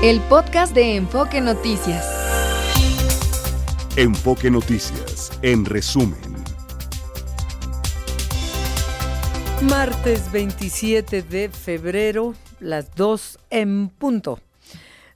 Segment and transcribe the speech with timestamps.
[0.00, 2.06] El podcast de Enfoque Noticias.
[3.96, 6.20] Enfoque Noticias, en resumen.
[9.62, 14.38] Martes 27 de febrero, las 2 en punto.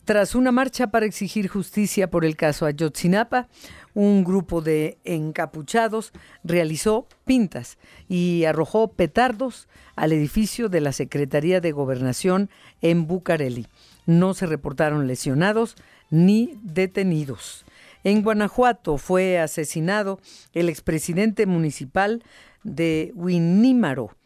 [0.04, 3.46] Tras una marcha para exigir justicia por el caso Ayotzinapa,
[3.94, 6.12] un grupo de encapuchados
[6.42, 7.78] realizó pintas
[8.08, 13.68] y arrojó petardos al edificio de la Secretaría de Gobernación en Bucareli.
[14.06, 15.76] No se reportaron lesionados
[16.10, 17.64] ni detenidos.
[18.04, 20.20] En Guanajuato fue asesinado
[20.52, 22.22] el expresidente municipal
[22.64, 24.16] de Huinímaro,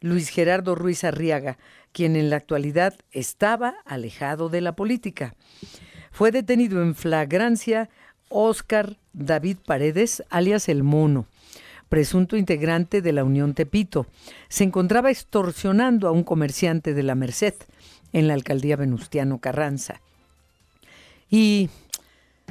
[0.00, 1.58] Luis Gerardo Ruiz Arriaga,
[1.92, 5.34] quien en la actualidad estaba alejado de la política.
[6.10, 7.88] Fue detenido en flagrancia
[8.28, 11.26] Óscar David Paredes, alias El Mono,
[11.88, 14.06] presunto integrante de la Unión Tepito.
[14.48, 17.54] Se encontraba extorsionando a un comerciante de la Merced
[18.12, 20.00] en la alcaldía Venustiano Carranza.
[21.30, 21.70] Y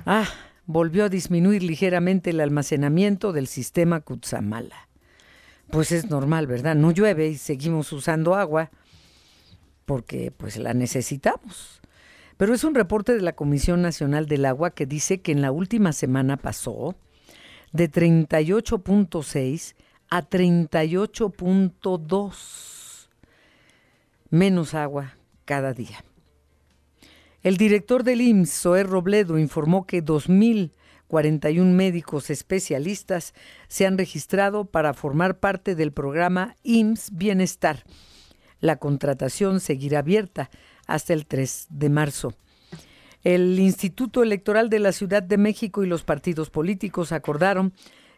[0.05, 0.27] ah,
[0.65, 4.87] volvió a disminuir ligeramente el almacenamiento del sistema Cutzamala.
[5.69, 6.75] Pues es normal, ¿verdad?
[6.75, 8.71] No llueve y seguimos usando agua
[9.85, 11.81] porque pues la necesitamos.
[12.37, 15.51] Pero es un reporte de la Comisión Nacional del Agua que dice que en la
[15.51, 16.95] última semana pasó
[17.71, 19.75] de 38.6
[20.09, 23.07] a 38.2
[24.29, 25.15] menos agua
[25.51, 26.05] cada día.
[27.43, 33.33] El director del IMSS, Zoé Robledo, informó que 2.041 médicos especialistas
[33.67, 37.83] se han registrado para formar parte del programa IMSS Bienestar.
[38.61, 40.49] La contratación seguirá abierta
[40.87, 42.33] hasta el 3 de marzo.
[43.25, 47.73] El Instituto Electoral de la Ciudad de México y los partidos políticos acordaron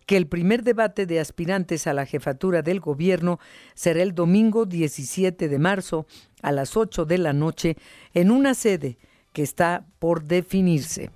[0.06, 3.40] que el primer debate de aspirantes a la jefatura del gobierno
[3.74, 6.06] será el domingo 17 de marzo
[6.42, 7.78] a las 8 de la noche
[8.14, 8.98] en una sede
[9.32, 11.10] que está por definirse.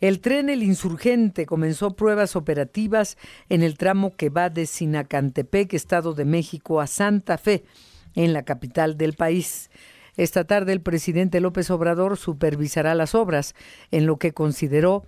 [0.00, 3.16] El tren El Insurgente comenzó pruebas operativas
[3.48, 7.64] en el tramo que va de Sinacantepec, Estado de México, a Santa Fe,
[8.14, 9.70] en la capital del país.
[10.16, 13.54] Esta tarde el presidente López Obrador supervisará las obras
[13.90, 15.04] en lo que consideró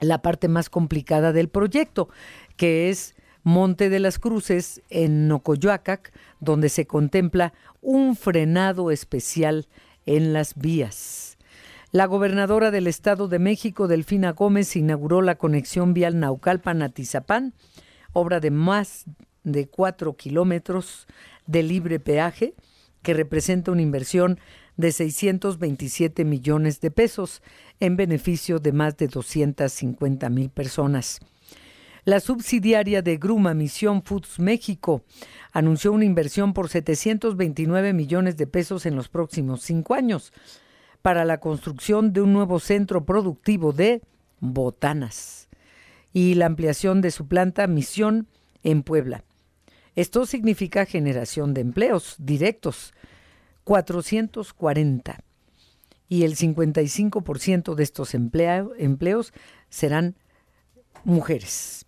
[0.00, 2.08] la parte más complicada del proyecto,
[2.56, 9.68] que es Monte de las Cruces en Nocoyoacac, donde se contempla un frenado especial
[10.04, 11.38] en las vías.
[11.92, 17.54] La gobernadora del Estado de México, Delfina Gómez, inauguró la conexión vial Naucalpan-Atizapán,
[18.12, 19.04] obra de más
[19.44, 21.06] de cuatro kilómetros
[21.46, 22.54] de libre peaje,
[23.02, 24.40] que representa una inversión
[24.76, 27.42] de 627 millones de pesos
[27.80, 31.20] en beneficio de más de 250 mil personas.
[32.04, 35.02] La subsidiaria de Gruma Misión Foods México
[35.52, 40.32] anunció una inversión por 729 millones de pesos en los próximos cinco años
[41.02, 44.02] para la construcción de un nuevo centro productivo de
[44.38, 45.48] botanas
[46.12, 48.28] y la ampliación de su planta Misión
[48.62, 49.24] en Puebla.
[49.96, 52.94] Esto significa generación de empleos directos,
[53.66, 55.18] 440.
[56.08, 59.32] Y el 55% de estos empleos
[59.68, 60.14] serán
[61.02, 61.84] mujeres.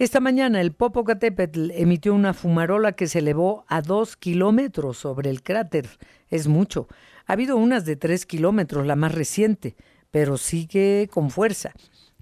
[0.00, 5.44] Esta mañana el Popocatépetl emitió una fumarola que se elevó a dos kilómetros sobre el
[5.44, 5.88] cráter.
[6.30, 6.88] Es mucho.
[7.26, 9.76] Ha habido unas de tres kilómetros, la más reciente,
[10.10, 11.74] pero sigue con fuerza.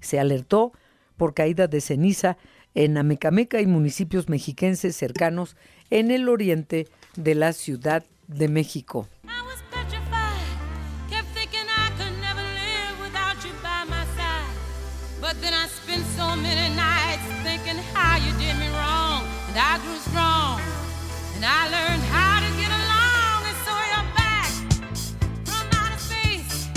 [0.02, 0.72] Se alertó
[1.16, 2.36] por caída de ceniza
[2.74, 5.56] en Amecameca y municipios mexiquenses cercanos
[5.88, 9.08] en el oriente de la Ciudad de México.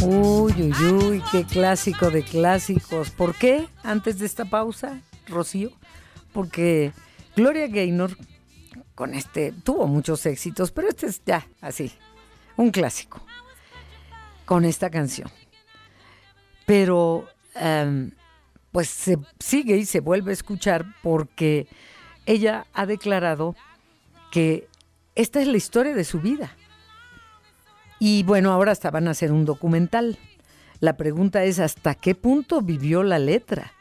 [0.01, 3.09] Uy, uy, uy, qué clásico de clásicos.
[3.09, 3.67] ¿Por qué?
[3.83, 5.72] Antes de esta pausa, Rocío
[6.35, 6.91] porque
[7.37, 8.17] Gloria Gaynor
[8.95, 11.91] con este tuvo muchos éxitos, pero este es ya así,
[12.56, 13.22] un clásico
[14.45, 15.29] con esta canción.
[16.66, 18.11] Pero em,
[18.72, 21.67] pues se sigue y se vuelve a escuchar porque
[22.25, 23.55] ella ha declarado
[24.31, 24.67] que
[25.14, 26.55] esta es la historia de su vida.
[27.99, 30.17] Y bueno, ahora hasta van a hacer un documental.
[30.79, 33.72] La pregunta es hasta qué punto vivió la letra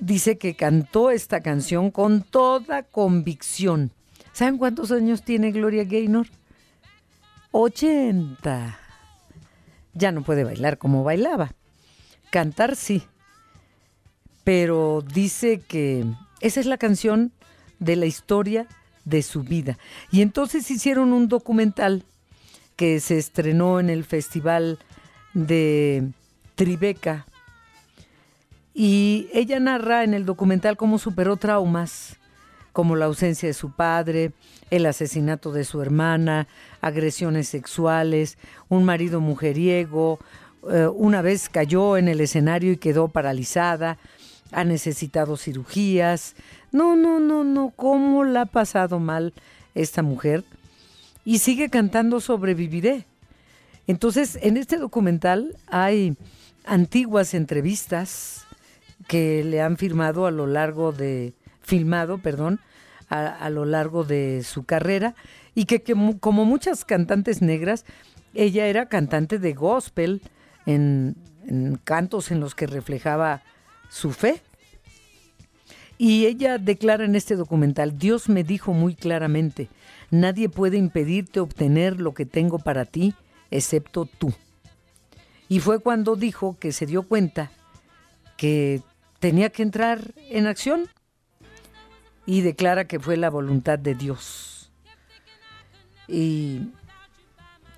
[0.00, 3.92] dice que cantó esta canción con toda convicción.
[4.32, 6.26] ¿Saben cuántos años tiene Gloria Gaynor?
[7.52, 8.78] 80.
[9.94, 11.52] Ya no puede bailar como bailaba.
[12.30, 13.02] Cantar sí.
[14.44, 16.06] Pero dice que
[16.40, 17.32] esa es la canción
[17.78, 18.66] de la historia
[19.04, 19.78] de su vida.
[20.10, 22.04] Y entonces hicieron un documental
[22.76, 24.78] que se estrenó en el Festival
[25.34, 26.08] de
[26.54, 27.26] Tribeca.
[28.74, 32.16] Y ella narra en el documental cómo superó traumas,
[32.72, 34.32] como la ausencia de su padre,
[34.70, 36.46] el asesinato de su hermana,
[36.80, 38.38] agresiones sexuales,
[38.68, 40.20] un marido mujeriego,
[40.70, 43.98] eh, una vez cayó en el escenario y quedó paralizada,
[44.52, 46.36] ha necesitado cirugías.
[46.70, 49.32] No, no, no, no, cómo la ha pasado mal
[49.74, 50.44] esta mujer.
[51.24, 53.04] Y sigue cantando Sobreviviré.
[53.86, 56.16] Entonces, en este documental hay
[56.64, 58.46] antiguas entrevistas
[59.06, 62.60] que le han firmado a lo largo de, filmado, perdón,
[63.08, 65.16] a, lo largo de su carrera
[65.54, 65.82] y que,
[66.20, 67.84] como muchas cantantes negras,
[68.34, 70.22] ella era cantante de gospel
[70.64, 71.16] en,
[71.46, 73.42] en cantos en los que reflejaba
[73.88, 74.42] su fe.
[75.98, 79.68] Y ella declara en este documental, Dios me dijo muy claramente,
[80.10, 83.14] nadie puede impedirte obtener lo que tengo para ti,
[83.50, 84.32] excepto tú.
[85.48, 87.50] Y fue cuando dijo que se dio cuenta
[88.36, 88.82] que
[89.20, 90.88] tenía que entrar en acción
[92.26, 94.72] y declara que fue la voluntad de Dios.
[96.08, 96.72] Y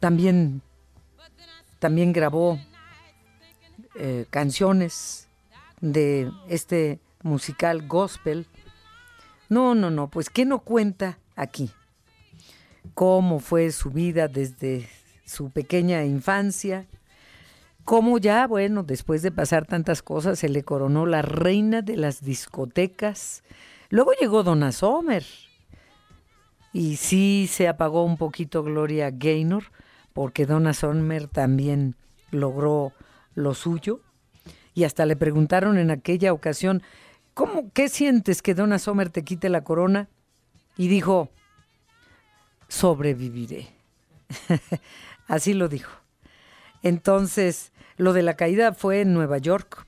[0.00, 0.62] también,
[1.78, 2.58] también grabó
[3.94, 5.28] eh, canciones
[5.80, 8.46] de este musical gospel.
[9.48, 11.70] No, no, no, pues ¿qué no cuenta aquí?
[12.94, 14.88] ¿Cómo fue su vida desde
[15.24, 16.86] su pequeña infancia?
[17.84, 22.22] Cómo ya, bueno, después de pasar tantas cosas, se le coronó la reina de las
[22.22, 23.42] discotecas.
[23.90, 25.24] Luego llegó Donna Sommer.
[26.72, 29.64] Y sí se apagó un poquito Gloria Gaynor,
[30.12, 31.96] porque Donna Sommer también
[32.30, 32.92] logró
[33.34, 34.00] lo suyo.
[34.74, 36.82] Y hasta le preguntaron en aquella ocasión,
[37.34, 40.08] ¿cómo, qué sientes que Donna Sommer te quite la corona?
[40.78, 41.30] Y dijo,
[42.68, 43.68] sobreviviré.
[45.28, 45.92] Así lo dijo.
[46.82, 49.86] Entonces, lo de la caída fue en Nueva York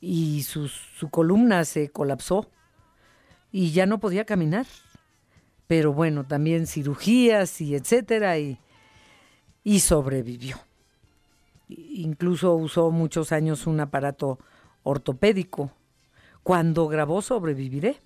[0.00, 0.70] y su,
[1.10, 2.50] columna se colapsó
[3.52, 4.66] y ya no podía caminar.
[5.66, 8.58] Pero bueno, también cirugías y etcétera y,
[9.62, 10.56] y sobrevivió.
[11.68, 14.38] Incluso usó muchos años un aparato
[14.82, 15.70] ortopédico.
[16.42, 17.98] Cuando grabó Sobreviviré.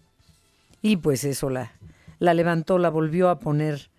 [0.82, 1.72] Y pues eso la,
[2.18, 3.90] la levantó, la volvió a poner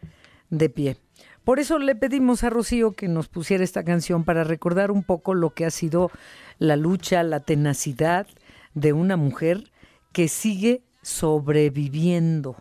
[0.51, 0.97] de pie.
[1.45, 5.35] Por eso le pedimos a Rocío que nos pusiera esta canción para recordar un poco
[5.35, 6.09] lo que ha sido
[6.57, 8.25] la lucha, la tenacidad
[8.73, 9.71] de una mujer
[10.11, 12.55] que sigue sobreviviendo.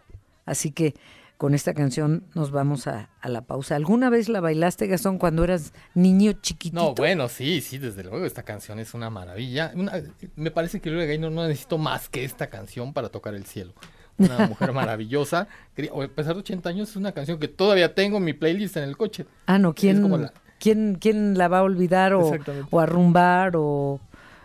[0.45, 0.95] Así que
[1.39, 3.75] con esta canción nos vamos a, la pausa.
[3.75, 6.83] ¿Alguna vez la bailaste, Gastón, cuando eras niño chiquitito?
[6.83, 8.27] No, bueno, sí, sí, desde luego.
[8.27, 9.73] Esta canción es una maravilla.
[10.37, 13.73] me parece que Gloria Gaynor no necesito más que esta canción para tocar el cielo
[14.19, 15.49] una mujer maravillosa.
[15.77, 18.85] A pesar de 80 años, es una canción que todavía tengo en mi playlist en
[18.85, 19.27] el coche.
[19.47, 20.33] Ah, no, ¿quién, la...
[20.59, 22.33] ¿quién, quién la va a olvidar o,
[22.71, 24.01] o arrumbar o...?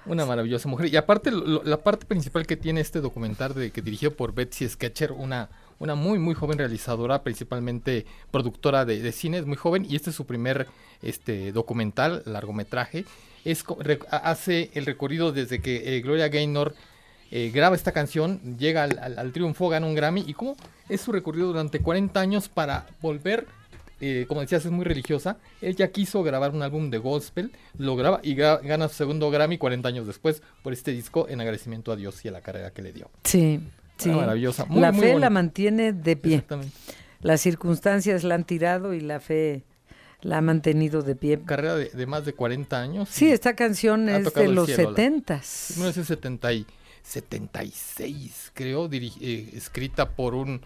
[0.06, 0.92] Una maravillosa mujer.
[0.92, 5.12] Y aparte, la parte principal que tiene este documental de que dirigió por Betsy Sketcher,
[5.12, 10.10] una, una muy, muy joven realizadora, principalmente productora de, cine, es muy joven, y este
[10.10, 10.68] es su primer
[11.04, 13.06] este, documental, largometraje.
[13.46, 13.64] Es,
[14.10, 16.74] hace el recorrido desde que eh, Gloria Gaynor
[17.32, 20.56] eh, graba esta canción, llega al, triunfo, gana un Grammy y cómo
[20.88, 23.46] es su recorrido durante 40 años para volver,
[24.02, 25.38] eh, como decías, es muy religiosa.
[25.62, 29.58] Él ya quiso grabar un álbum de gospel, lo graba y gana su segundo Grammy
[29.58, 32.82] 40 años después por este disco en agradecimiento a Dios y a la carrera que
[32.82, 33.12] le dio.
[33.24, 33.60] Sí,
[33.98, 34.10] sí.
[34.10, 34.66] maravillosa.
[34.74, 36.36] la fe la mantiene de pie.
[36.36, 36.74] Exactamente.
[37.22, 39.66] Las circunstancias la han tirado y la fe
[40.22, 41.40] la ha mantenido de pie.
[41.46, 43.10] Carrera de, más de 40 años.
[43.10, 45.76] Sí, esta canción es de los 70s.
[45.76, 46.48] 1970
[47.04, 50.62] 76, creo, eh, escrita por un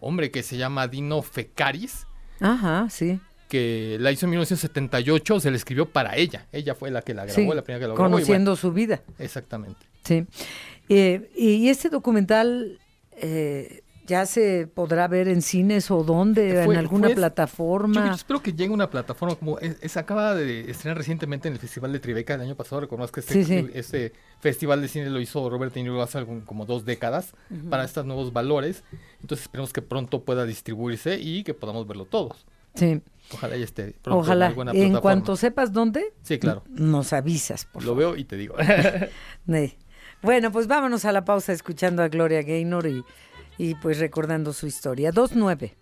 [0.00, 2.06] hombre que se llama Dino Fecaris.
[2.40, 3.20] Ajá, sí.
[3.48, 6.46] Que la hizo en 1978, se le escribió para ella.
[6.52, 8.10] Ella fue la que la grabó, la primera que la grabó.
[8.10, 9.02] Conociendo su vida.
[9.18, 9.86] Exactamente.
[10.04, 10.26] Sí.
[10.88, 12.78] Eh, y este documental
[13.12, 16.62] eh, ¿Ya se podrá ver en cines o dónde?
[16.62, 18.06] ¿En alguna plataforma?
[18.06, 19.58] Yo, espero que llegue una plataforma como...
[19.58, 22.80] Se acaba de estrenar recientemente en el Festival de Tribeca el año pasado.
[22.80, 26.86] Reconozco que este, este festival de cine lo hizo Robert De Niro hace como dos
[26.86, 27.34] décadas
[27.68, 28.82] para estos nuevos valores.
[29.20, 32.46] Entonces esperemos que pronto pueda distribuirse y que podamos verlo todos.
[32.76, 33.02] Sí.
[33.34, 34.46] Ojalá ya esté pronto Ojalá.
[34.46, 34.96] en alguna plataforma.
[34.96, 36.64] En cuanto sepas dónde, sí, claro.
[36.70, 38.54] nos avisas, por Lo veo y te digo.
[40.22, 43.04] bueno, pues vámonos a la pausa escuchando a Gloria Gaynor y
[43.58, 45.10] y pues recordando su historia.
[45.10, 45.72] 2-9.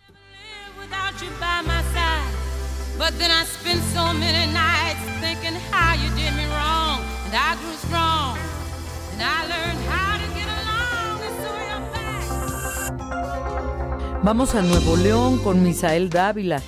[14.22, 16.62] Vamos a Nuevo León con Misael Dávila.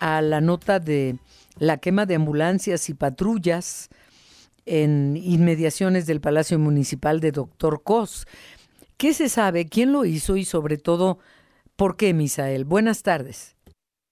[0.00, 1.16] a la nota de
[1.58, 3.88] la quema de ambulancias y patrullas
[4.66, 8.26] en inmediaciones del Palacio Municipal de Doctor Cos.
[9.02, 9.66] ¿Qué se sabe?
[9.68, 10.36] ¿Quién lo hizo?
[10.36, 11.18] Y sobre todo,
[11.74, 12.64] ¿por qué, Misael?
[12.64, 13.56] Buenas tardes.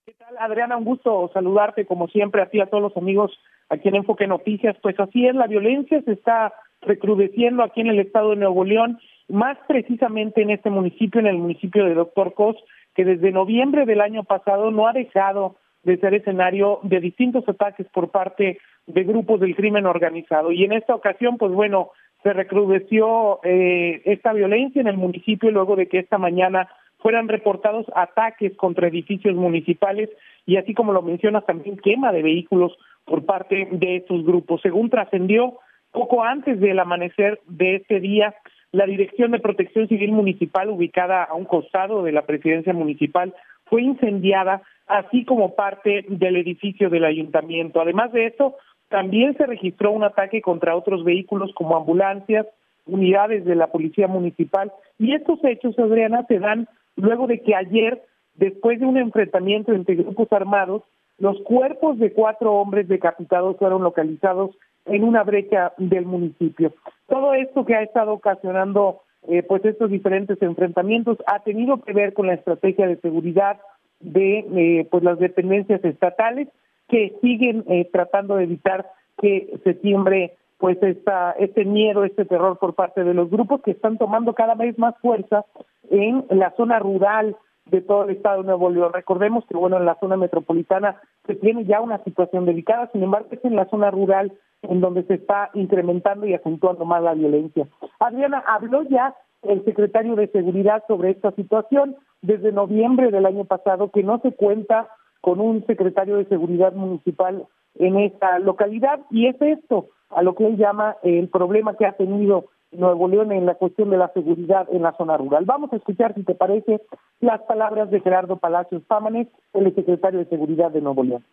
[0.05, 0.77] ¿Qué tal, Adriana?
[0.77, 3.31] Un gusto saludarte, como siempre, a a todos los amigos
[3.69, 4.77] aquí en Enfoque Noticias.
[4.83, 8.99] Pues así es, la violencia se está recrudeciendo aquí en el estado de Nuevo León,
[9.29, 12.57] más precisamente en este municipio, en el municipio de Doctor Cos,
[12.97, 15.55] que desde noviembre del año pasado no ha dejado
[15.85, 20.51] de ser escenario de distintos ataques por parte de grupos del crimen organizado.
[20.51, 21.91] Y en esta ocasión, pues bueno,
[22.23, 27.87] se recrudeció eh, esta violencia en el municipio luego de que esta mañana fueran reportados
[27.95, 30.11] ataques contra edificios municipales
[30.47, 34.61] y así como lo mencionas también quema de vehículos por parte de estos grupos.
[34.63, 35.59] Según trascendió
[35.93, 38.35] poco antes del amanecer de este día,
[38.73, 43.35] la Dirección de Protección Civil Municipal ubicada a un costado de la presidencia municipal
[43.65, 47.81] fue incendiada así como parte del edificio del ayuntamiento.
[47.81, 48.57] Además de esto,
[48.91, 52.47] también se registró un ataque contra otros vehículos como ambulancias,
[52.87, 58.03] unidades de la policía municipal y estos hechos, Adriana, se dan luego de que ayer,
[58.35, 60.83] después de un enfrentamiento entre grupos armados,
[61.19, 64.51] los cuerpos de cuatro hombres decapitados fueron localizados
[64.87, 66.73] en una brecha del municipio.
[67.07, 72.15] Todo esto que ha estado ocasionando eh, pues estos diferentes enfrentamientos ha tenido que ver
[72.15, 73.61] con la estrategia de seguridad
[74.01, 76.49] de eh, pues las dependencias estatales
[76.91, 82.59] que siguen eh, tratando de evitar que se tiembre pues esta, este miedo, este terror
[82.59, 85.47] por parte de los grupos que están tomando cada vez más fuerza
[85.89, 88.93] en la zona rural de todo el estado de Nuevo León.
[88.93, 93.29] Recordemos que bueno en la zona metropolitana se tiene ya una situación delicada, sin embargo
[93.31, 94.33] es en la zona rural
[94.63, 97.67] en donde se está incrementando y acentuando más la violencia.
[97.99, 103.91] Adriana habló ya el secretario de Seguridad sobre esta situación desde noviembre del año pasado
[103.91, 104.89] que no se cuenta
[105.21, 107.47] con un secretario de Seguridad Municipal
[107.77, 111.93] en esta localidad y es esto a lo que él llama el problema que ha
[111.93, 115.45] tenido Nuevo León en la cuestión de la seguridad en la zona rural.
[115.45, 116.81] Vamos a escuchar, si te parece,
[117.21, 121.25] las palabras de Gerardo Palacios Pámanes, el secretario de Seguridad de Nuevo León.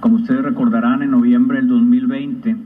[0.00, 2.56] Como ustedes recordarán, en noviembre del 2020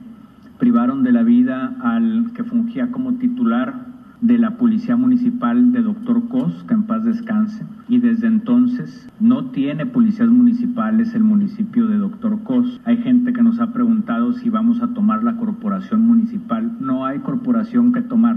[0.58, 3.74] privaron de la vida al que fungía como titular
[4.20, 7.64] de la Policía Municipal de Doctor Cos, que en paz descanse.
[7.88, 12.80] Y desde entonces no tiene policías municipales el municipio de Doctor Cos.
[12.84, 16.72] Hay gente que nos ha preguntado si vamos a tomar la corporación municipal.
[16.80, 18.36] No hay corporación que tomar.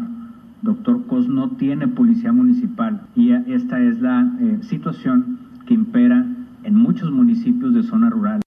[0.62, 6.24] Doctor Cos no tiene policía municipal y esta es la eh, situación que impera
[6.64, 8.42] en muchos municipios de zona rural.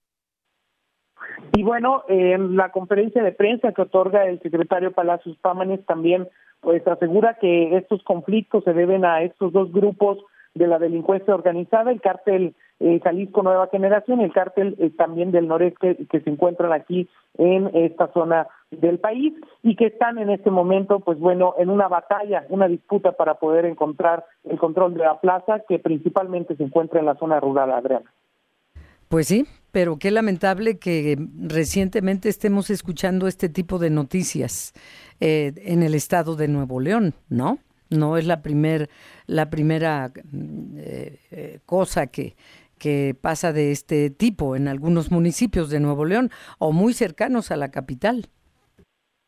[1.57, 6.27] Y bueno, en la conferencia de prensa que otorga el secretario Palacios Pámanes también
[6.65, 10.17] pues asegura que estos conflictos se deben a estos dos grupos
[10.55, 15.31] de la delincuencia organizada, el cártel eh, Jalisco Nueva Generación y el cártel eh, también
[15.31, 17.07] del noreste que se encuentran aquí
[17.37, 21.87] en esta zona del país y que están en este momento, pues bueno, en una
[21.87, 26.99] batalla, una disputa para poder encontrar el control de la plaza que principalmente se encuentra
[26.99, 28.11] en la zona rural, Adriana.
[29.09, 29.45] Pues sí,
[29.75, 34.73] pero qué lamentable que recientemente estemos escuchando este tipo de noticias
[35.19, 37.59] eh, en el estado de Nuevo León, ¿no?
[37.89, 38.89] No es la primer,
[39.27, 40.13] la primera
[40.77, 42.37] eh, eh, cosa que,
[42.79, 47.57] que pasa de este tipo en algunos municipios de Nuevo León o muy cercanos a
[47.57, 48.27] la capital.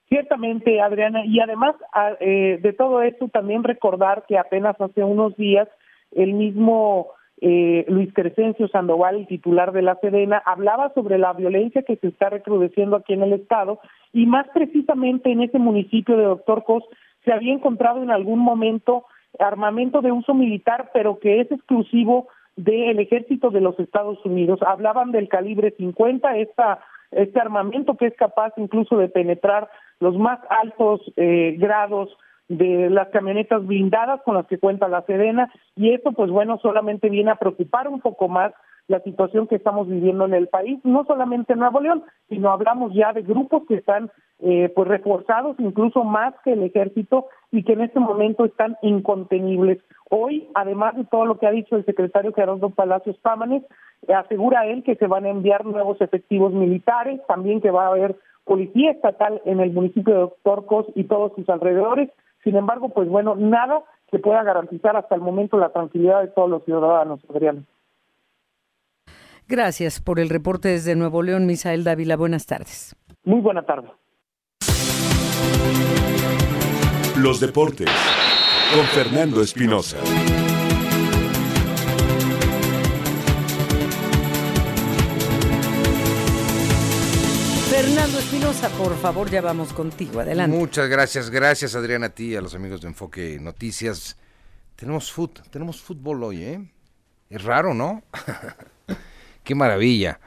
[0.08, 5.68] Ciertamente, Adriana, y además ah, de todo esto también recordar que apenas hace unos días
[6.12, 11.84] el mismo eh, Luis Crescencio Sandoval, el titular de la Sedena, hablaba sobre la violencia
[11.84, 13.79] que se está recrudeciendo aquí en el estado
[14.12, 16.84] y más precisamente en ese municipio de Doctor Cos
[17.24, 19.06] se había encontrado en algún momento
[19.39, 24.60] armamento de uso militar, pero que es exclusivo del ejército de los Estados Unidos.
[24.65, 26.79] Hablaban del calibre 50, esta,
[27.12, 32.10] este armamento que es capaz incluso de penetrar los más altos eh, grados
[32.50, 37.10] de las camionetas blindadas con las que cuenta la Sedena y esto pues bueno solamente
[37.10, 38.54] viene a preocupar un poco más
[38.88, 42.94] la situación que estamos viviendo en el país, no solamente en Nuevo León, sino hablamos
[42.94, 47.74] ya de grupos que están eh, pues reforzados incluso más que el ejército y que
[47.74, 49.80] en este momento están incontenibles.
[50.10, 53.63] Hoy, además de todo lo que ha dicho el secretario Gerardo Palacios Pámanes,
[54.08, 58.16] asegura él que se van a enviar nuevos efectivos militares, también que va a haber
[58.46, 62.10] policía estatal en el municipio de Torcos y todos sus alrededores,
[62.44, 66.50] sin embargo, pues bueno, nada que pueda garantizar hasta el momento la tranquilidad de todos
[66.50, 67.65] los ciudadanos, Adrián.
[69.48, 72.17] Gracias por el reporte desde Nuevo León, Misael Dávila.
[72.17, 72.96] Buenas tardes.
[73.24, 73.89] Muy buena tarde.
[77.17, 77.89] Los deportes
[78.74, 79.98] con Fernando Espinosa.
[87.88, 90.20] Fernando Espinosa, por favor, ya vamos contigo.
[90.20, 90.58] Adelante.
[90.58, 94.17] Muchas gracias, gracias Adriana a ti, a los amigos de Enfoque Noticias.
[94.75, 96.70] Tenemos fut, tenemos fútbol hoy, ¿eh?
[97.29, 98.03] Es raro, ¿no?
[99.46, 100.20] Qué maravilla.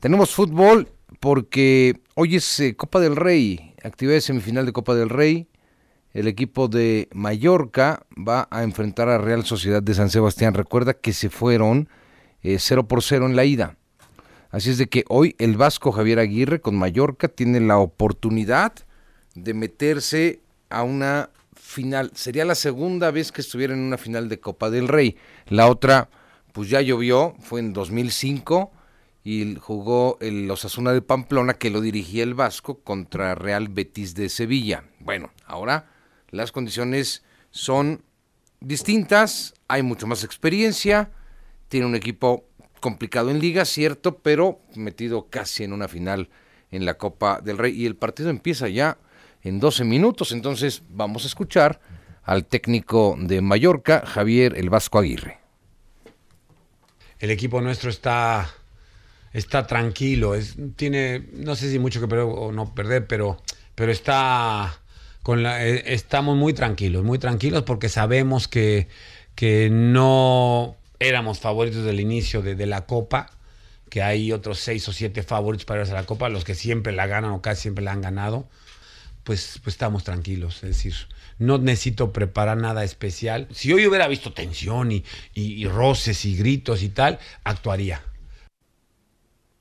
[0.00, 0.88] Tenemos fútbol
[1.20, 5.46] porque hoy es eh, Copa del Rey, actividad semifinal de Copa del Rey.
[6.12, 10.52] El equipo de Mallorca va a enfrentar a Real Sociedad de San Sebastián.
[10.52, 11.88] Recuerda que se fueron
[12.42, 13.76] 0 eh, por 0 en la ida.
[14.50, 18.72] Así es de que hoy el vasco Javier Aguirre con Mallorca tiene la oportunidad
[19.34, 20.40] de meterse
[20.70, 22.10] a una final.
[22.14, 25.16] Sería la segunda vez que estuviera en una final de Copa del Rey.
[25.48, 26.08] La otra,
[26.52, 28.72] pues ya llovió, fue en 2005
[29.22, 34.30] y jugó el Osasuna de Pamplona que lo dirigía el Vasco contra Real Betis de
[34.30, 34.84] Sevilla.
[35.00, 35.90] Bueno, ahora
[36.30, 38.02] las condiciones son
[38.60, 41.10] distintas, hay mucho más experiencia,
[41.68, 42.47] tiene un equipo
[42.78, 46.28] complicado en liga, cierto, pero metido casi en una final
[46.70, 47.74] en la Copa del Rey.
[47.74, 48.98] Y el partido empieza ya
[49.42, 51.80] en 12 minutos, entonces vamos a escuchar
[52.24, 55.38] al técnico de Mallorca, Javier El Vasco Aguirre.
[57.18, 58.48] El equipo nuestro está
[59.32, 63.40] está tranquilo, es, tiene no sé si mucho que perder o no perder, pero
[63.74, 64.80] pero está
[65.22, 68.88] con la, eh, estamos muy tranquilos, muy tranquilos porque sabemos que
[69.34, 73.30] que no éramos favoritos del inicio de, la Copa,
[73.90, 76.92] que hay otros seis o siete favoritos para irse a la Copa, los que siempre
[76.92, 78.48] la ganan o casi siempre la han ganado,
[79.24, 80.56] pues, pues estamos tranquilos.
[80.56, 80.94] Es decir,
[81.38, 83.48] no necesito preparar nada especial.
[83.50, 88.02] Si hoy hubiera visto tensión y, y, roces y gritos y tal, actuaría.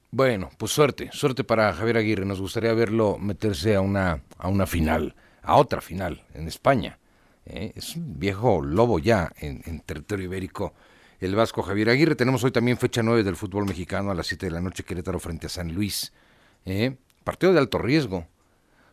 [0.10, 2.26] Bueno, pues suerte, suerte para Javier Aguirre.
[2.26, 6.98] Nos gustaría verlo meterse a una, a una final, a otra final en España.
[7.46, 7.74] ¿eh?
[7.76, 10.74] Es un viejo lobo ya en territorio ibérico
[11.20, 12.16] el Vasco Javier Aguirre.
[12.16, 15.20] Tenemos hoy también fecha 9 del fútbol mexicano a las 7 de la noche, Querétaro
[15.20, 16.14] frente a San Luis.
[16.66, 16.96] ¿eh?
[17.24, 18.28] Partido de alto riesgo.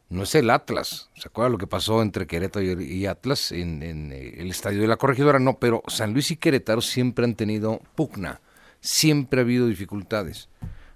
[0.09, 1.11] No es el Atlas.
[1.17, 4.97] ¿Se acuerda lo que pasó entre Querétaro y, Atlas en, eh, el estadio de la
[4.97, 5.39] corregidora?
[5.39, 8.41] No, pero San Luis y Querétaro siempre han tenido pugna.
[8.81, 10.49] Siempre ha habido dificultades.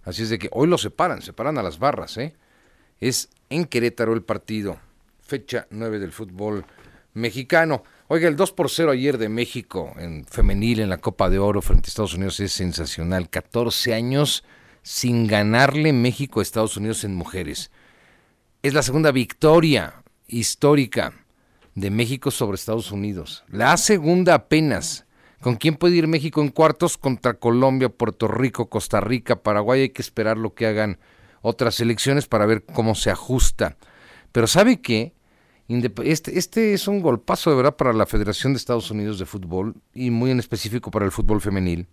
[0.05, 2.17] Así es de que hoy lo separan, separan a las barras.
[2.19, 2.35] ¿eh?
[3.01, 4.79] Es en Querétaro el partido.
[5.23, 6.65] Fecha 9 del fútbol
[7.15, 7.83] mexicano.
[8.11, 11.61] Oiga, el 2 por 0 ayer de México en femenil en la Copa de Oro
[11.61, 13.29] frente a Estados Unidos es sensacional.
[13.29, 14.45] 14 años
[14.81, 17.71] sin ganarle México a Estados Unidos en mujeres.
[18.63, 21.13] Es la segunda victoria histórica
[21.75, 23.45] de México sobre Estados Unidos.
[23.47, 25.05] La segunda apenas.
[25.43, 26.97] ¿Con quién puede ir México en cuartos?
[26.97, 29.83] Contra Colombia, Puerto Rico, Costa Rica, Paraguay.
[29.83, 30.99] Hay que esperar lo que hagan
[31.43, 33.77] otras elecciones para ver cómo se ajusta.
[34.33, 35.13] Pero ¿sabe qué?
[35.69, 39.75] Este, este es un golpazo de verdad para la Federación de Estados Unidos de Fútbol
[39.93, 41.87] y muy en específico para el fútbol femenil.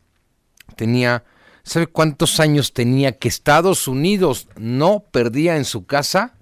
[0.78, 1.26] Tenía,
[1.64, 6.36] ¿sabe cuántos años tenía que Estados Unidos no perdía en su casa?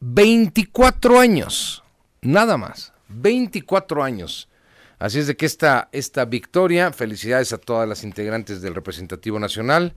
[0.00, 1.82] 24 años,
[2.20, 4.50] nada más, 24 años.
[4.98, 9.94] Así es de que esta, esta victoria, felicidades a todas las integrantes del representativo nacional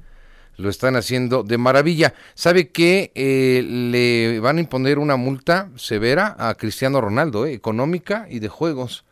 [0.58, 2.14] lo están haciendo de maravilla.
[2.36, 8.28] ¿Sabe que eh, le van a imponer una multa severa a Cristiano Ronaldo, eh, económica
[8.30, 9.06] y de juegos?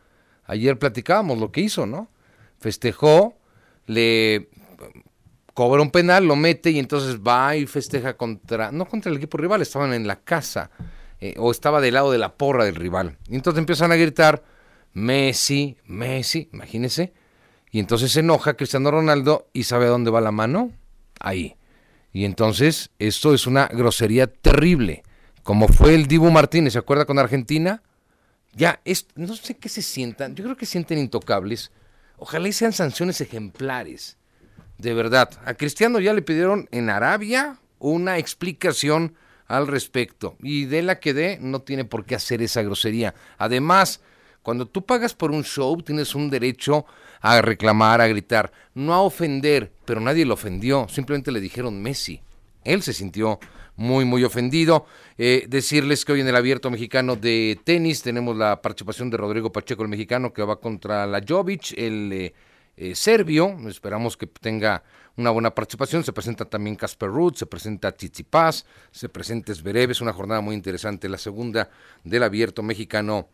[0.46, 2.10] Ayer platicábamos lo que hizo, ¿no?
[2.60, 3.38] Festejó,
[3.88, 4.50] le
[5.54, 9.38] cobra un penal, lo mete y entonces va y festeja contra, no contra el equipo
[9.38, 10.72] rival, estaban en la casa
[11.20, 13.18] eh, o estaba del lado de la porra del rival.
[13.28, 14.44] Y entonces empiezan a gritar,
[14.94, 17.14] Messi, Messi, imagínese.
[17.72, 20.72] Y entonces se enoja Cristiano Ronaldo y sabe a dónde va la mano
[21.24, 21.56] ahí.
[22.14, 25.04] Y entonces esto es una grosería terrible,
[25.44, 27.82] como fue el Dibu Martínez, ¿se acuerda con Argentina?
[28.54, 31.72] Ya, es, no sé qué se sientan, yo creo que sienten intocables.
[32.18, 34.18] Ojalá y sean sanciones ejemplares.
[34.78, 39.16] De verdad, a Cristiano ya le pidieron en Arabia una explicación
[39.48, 40.36] al respecto.
[40.42, 43.16] Y de la que dé, no tiene por qué hacer esa grosería.
[43.38, 44.02] Además,
[44.44, 46.86] cuando tú pagas por un show, tienes un derecho
[47.22, 52.22] a reclamar, a gritar, no a ofender, pero nadie lo ofendió, simplemente le dijeron Messi.
[52.64, 53.40] Él se sintió
[53.76, 54.86] muy, muy ofendido.
[55.18, 59.52] Eh, decirles que hoy en el abierto mexicano de tenis tenemos la participación de Rodrigo
[59.52, 62.34] Pacheco, el mexicano, que va contra la Jovic, el eh,
[62.78, 63.58] eh, serbio.
[63.68, 64.84] Esperamos que tenga
[65.18, 66.04] una buena participación.
[66.04, 67.94] Se presenta también Casper Ruth, se presenta
[68.30, 69.92] Paz, se presenta Zverev.
[70.02, 71.70] Una jornada muy interesante, la segunda
[72.04, 73.30] del abierto mexicano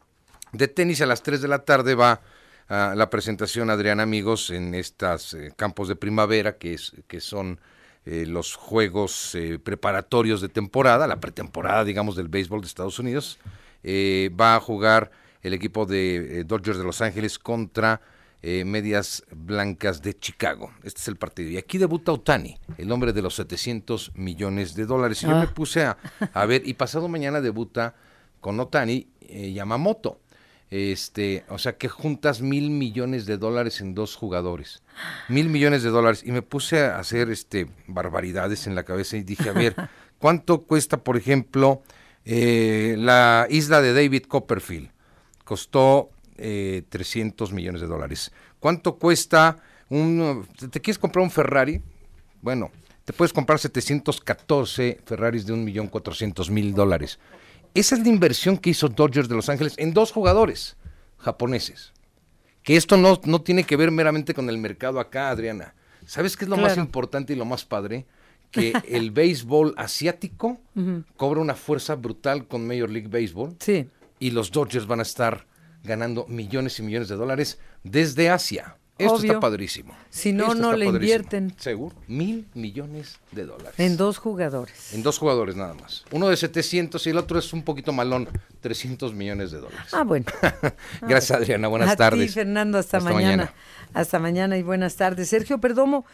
[0.53, 1.01] de tenis.
[1.01, 2.21] A las 3 de la tarde va
[2.69, 7.59] la presentación, Adrián, amigos, en estos eh, campos de primavera, que, es, que son
[8.05, 13.39] eh, los juegos eh, preparatorios de temporada, la pretemporada, digamos, del béisbol de Estados Unidos.
[13.85, 15.11] va a jugar
[15.43, 18.01] el equipo de Dodgers de Los Ángeles contra
[18.43, 20.71] eh, Medias Blancas de Chicago.
[20.83, 21.49] Este es el partido.
[21.49, 25.23] Y aquí debuta Otani, el hombre de los 700 millones de dólares.
[25.23, 25.39] Y yo Ah.
[25.39, 25.97] me puse a,
[26.33, 27.95] a ver, y pasado mañana debuta
[28.39, 30.19] con Otani eh, Yamamoto.
[30.69, 34.81] Este, o sea que juntas mil millones de dólares en dos jugadores.
[35.29, 36.23] Mil millones de dólares.
[36.25, 39.75] Y me puse a hacer este barbaridades en la cabeza y dije, a ver,
[40.19, 41.83] ¿cuánto cuesta, por ejemplo,
[42.25, 44.89] eh, la isla de David Copperfield?
[45.45, 48.31] Costó eh, 300 millones de dólares.
[48.59, 49.57] ¿Cuánto cuesta
[49.89, 50.45] un...
[50.69, 51.81] ¿Te quieres comprar un Ferrari?
[52.41, 52.71] Bueno,
[53.05, 57.19] te puedes comprar 714 Ferraris de un millón cuatrocientos mil dólares.
[57.73, 60.77] Esa es la inversión que hizo Dodgers de Los Ángeles en dos jugadores
[61.17, 61.93] japoneses.
[62.63, 65.73] Que esto no, no tiene que ver meramente con el mercado acá, Adriana.
[66.05, 68.05] ¿Sabes qué es lo más importante y lo más padre?
[68.51, 70.59] Que el béisbol asiático
[71.15, 73.55] cobra una fuerza brutal con Major League Baseball.
[73.59, 73.89] Sí.
[74.19, 75.45] Y los Dodgers van a estar
[75.83, 78.77] ganando millones y millones de dólares desde Asia.
[78.97, 79.31] Esto Obvio.
[79.33, 79.93] está padrísimo.
[80.09, 80.95] Si no, Esto no le padrísimo.
[80.95, 81.53] invierten.
[81.59, 81.95] Seguro.
[82.07, 83.73] Mil millones de dólares.
[83.77, 84.93] En dos jugadores.
[84.93, 86.03] En dos jugadores nada más.
[86.11, 88.27] Uno de 700 y el otro es un poquito malón,
[88.61, 89.93] 300 millones de dólares.
[89.93, 90.25] Ah, bueno.
[91.01, 91.67] Gracias, Adriana.
[91.67, 92.27] Buenas a tardes.
[92.27, 93.29] Ti, Fernando, hasta, Hasta mañana.
[93.45, 93.53] mañana.
[93.93, 95.29] Hasta mañana y buenas tardes.
[95.29, 96.05] Sergio Perdomo,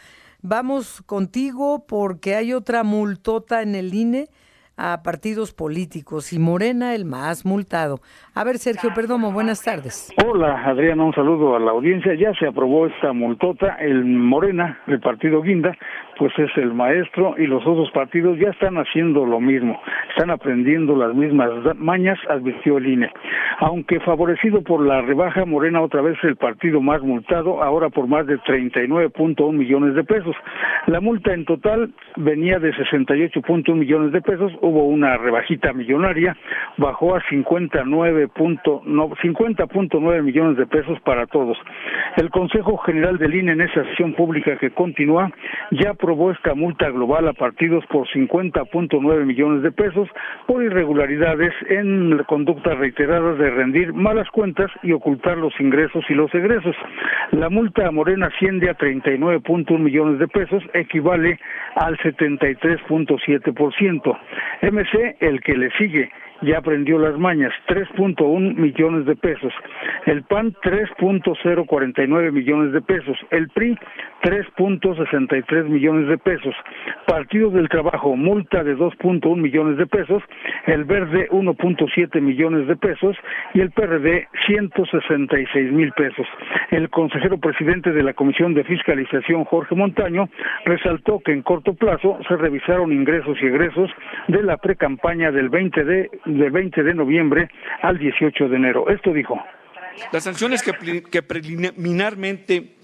[0.42, 4.28] vamos contigo porque hay otra multota en el INE
[4.76, 8.00] a partidos políticos y Morena el más multado.
[8.34, 10.12] A ver, Sergio Perdomo, buenas tardes.
[10.24, 12.14] Hola Adriana, un saludo a la audiencia.
[12.14, 13.76] Ya se aprobó esta multota.
[13.80, 15.76] El Morena, el partido Guinda,
[16.18, 19.80] pues es el maestro y los otros partidos ya están haciendo lo mismo.
[20.10, 23.10] Están aprendiendo las mismas mañas, advirtió el INE.
[23.58, 28.26] Aunque favorecido por la rebaja, Morena otra vez el partido más multado, ahora por más
[28.26, 30.34] de 39.1 millones de pesos.
[30.86, 36.36] La multa en total venía de 68.1 millones de pesos, hubo una rebajita millonaria,
[36.76, 41.56] bajó a 59 punto- no, 50.9 millones de pesos para todos.
[42.16, 45.30] El Consejo General del INE en esa sesión pública que continúa
[45.70, 50.06] ya aprobó esta multa global a partidos por 50.9 millones de pesos
[50.46, 56.34] por irregularidades en conductas reiteradas de rendir malas cuentas y ocultar los ingresos y los
[56.34, 56.76] egresos.
[57.30, 61.40] La multa a Morena asciende a 39.1 millones de pesos, equivale
[61.74, 64.18] al 73.7%.
[64.60, 66.10] MC, el que le sigue,
[66.42, 69.52] ya aprendió las mañas, 3.1 millones de pesos.
[70.06, 73.16] El PAN, 3.049 millones de pesos.
[73.30, 73.76] El PRI,
[74.22, 76.54] 3.63 millones de pesos.
[77.06, 80.22] Partidos del Trabajo, multa de 2.1 millones de pesos.
[80.66, 83.16] El Verde, 1.7 millones de pesos.
[83.54, 86.26] Y el PRD, 166 mil pesos.
[86.70, 90.28] El consejero presidente de la Comisión de Fiscalización, Jorge Montaño,
[90.64, 93.90] resaltó que en corto plazo se revisaron ingresos y egresos
[94.28, 97.50] de la precampaña del 20 de, del 20 de noviembre
[97.82, 98.88] al 18 de enero.
[98.88, 99.42] Esto dijo.
[100.12, 102.74] Las sanciones que, pre- que preliminarmente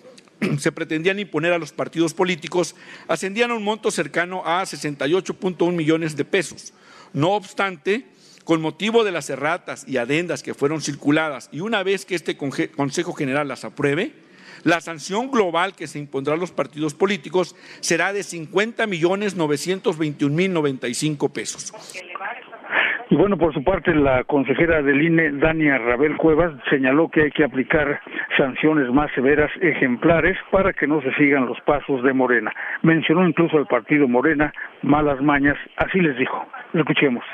[0.58, 2.76] se pretendían imponer a los partidos políticos
[3.08, 6.72] ascendían a un monto cercano a 68.1 millones de pesos.
[7.12, 8.06] No obstante,
[8.44, 12.36] con motivo de las erratas y adendas que fueron circuladas y una vez que este
[12.36, 14.12] Consejo General las apruebe,
[14.62, 20.34] la sanción global que se impondrá a los partidos políticos será de 50 millones 921
[20.34, 21.72] mil 95 pesos.
[23.10, 27.30] Y bueno, por su parte, la consejera del INE, Dania Rabel Cuevas, señaló que hay
[27.32, 28.00] que aplicar
[28.36, 32.52] sanciones más severas, ejemplares, para que no se sigan los pasos de Morena.
[32.82, 36.46] Mencionó incluso al partido Morena, malas mañas, así les dijo.
[36.72, 37.24] Escuchemos.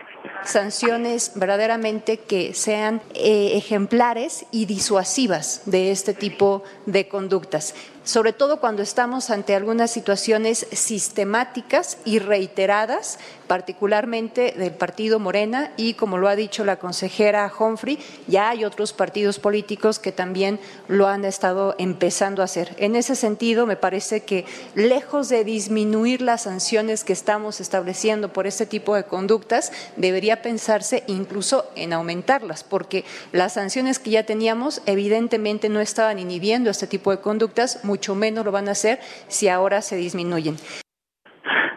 [0.43, 7.75] sanciones verdaderamente que sean eh, ejemplares y disuasivas de este tipo de conductas,
[8.07, 15.95] sobre todo cuando estamos ante algunas situaciones sistemáticas y reiteradas, particularmente del partido Morena y
[15.95, 21.09] como lo ha dicho la consejera Humphrey, ya hay otros partidos políticos que también lo
[21.09, 22.77] han estado empezando a hacer.
[22.79, 24.45] En ese sentido, me parece que
[24.77, 31.03] lejos de disminuir las sanciones que estamos estableciendo por este tipo de conductas, debería pensarse
[31.09, 37.11] incluso en aumentarlas, porque las sanciones que ya teníamos evidentemente no estaban inhibiendo este tipo
[37.11, 40.57] de conductas, mucho menos lo van a hacer si ahora se disminuyen.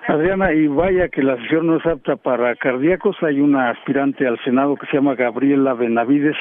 [0.09, 3.15] Adriana, y vaya que la sesión no es apta para cardíacos.
[3.21, 6.35] Hay una aspirante al Senado que se llama Gabriela Benavides,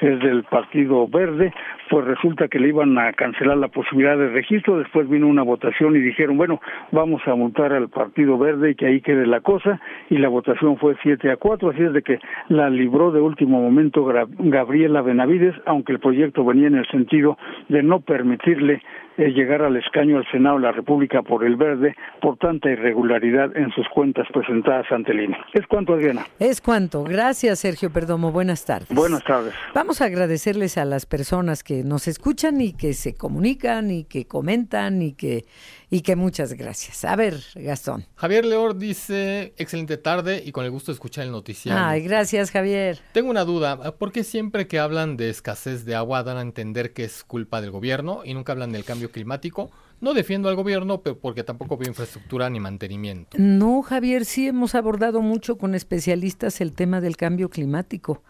[0.00, 1.54] es del Partido Verde.
[1.88, 4.78] Pues resulta que le iban a cancelar la posibilidad de registro.
[4.78, 8.86] Después vino una votación y dijeron, bueno, vamos a multar al Partido Verde y que
[8.86, 9.80] ahí quede la cosa.
[10.10, 11.70] Y la votación fue 7 a 4.
[11.70, 12.18] Así es de que
[12.48, 17.84] la libró de último momento Gabriela Benavides, aunque el proyecto venía en el sentido de
[17.84, 18.82] no permitirle
[19.16, 23.70] llegar al escaño al Senado de la República por el Verde por tanta irregularidad en
[23.72, 25.36] sus cuentas presentadas ante el INE.
[25.52, 26.26] Es cuanto, Adriana.
[26.38, 27.04] Es cuanto.
[27.04, 28.32] Gracias, Sergio Perdomo.
[28.32, 28.88] Buenas tardes.
[28.90, 29.54] Buenas tardes.
[29.74, 34.26] Vamos a agradecerles a las personas que nos escuchan y que se comunican y que
[34.26, 35.44] comentan y que
[35.92, 37.04] y que muchas gracias.
[37.04, 38.06] A ver, Gastón.
[38.14, 41.84] Javier Leor dice, excelente tarde y con el gusto de escuchar el noticiario.
[41.84, 42.98] Ay, gracias, Javier.
[43.12, 46.94] Tengo una duda, ¿por qué siempre que hablan de escasez de agua dan a entender
[46.94, 49.70] que es culpa del gobierno y nunca hablan del cambio climático?
[50.00, 53.36] No defiendo al gobierno porque tampoco veo infraestructura ni mantenimiento.
[53.38, 58.22] No, Javier, sí hemos abordado mucho con especialistas el tema del cambio climático.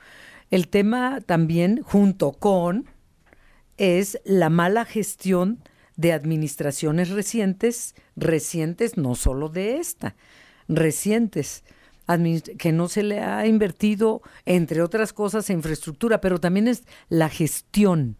[0.50, 2.86] El tema también, junto con,
[3.76, 5.60] es la mala gestión
[5.96, 10.16] de administraciones recientes, recientes no solo de esta,
[10.68, 11.64] recientes,
[12.58, 17.28] que no se le ha invertido, entre otras cosas, en infraestructura, pero también es la
[17.28, 18.16] gestión.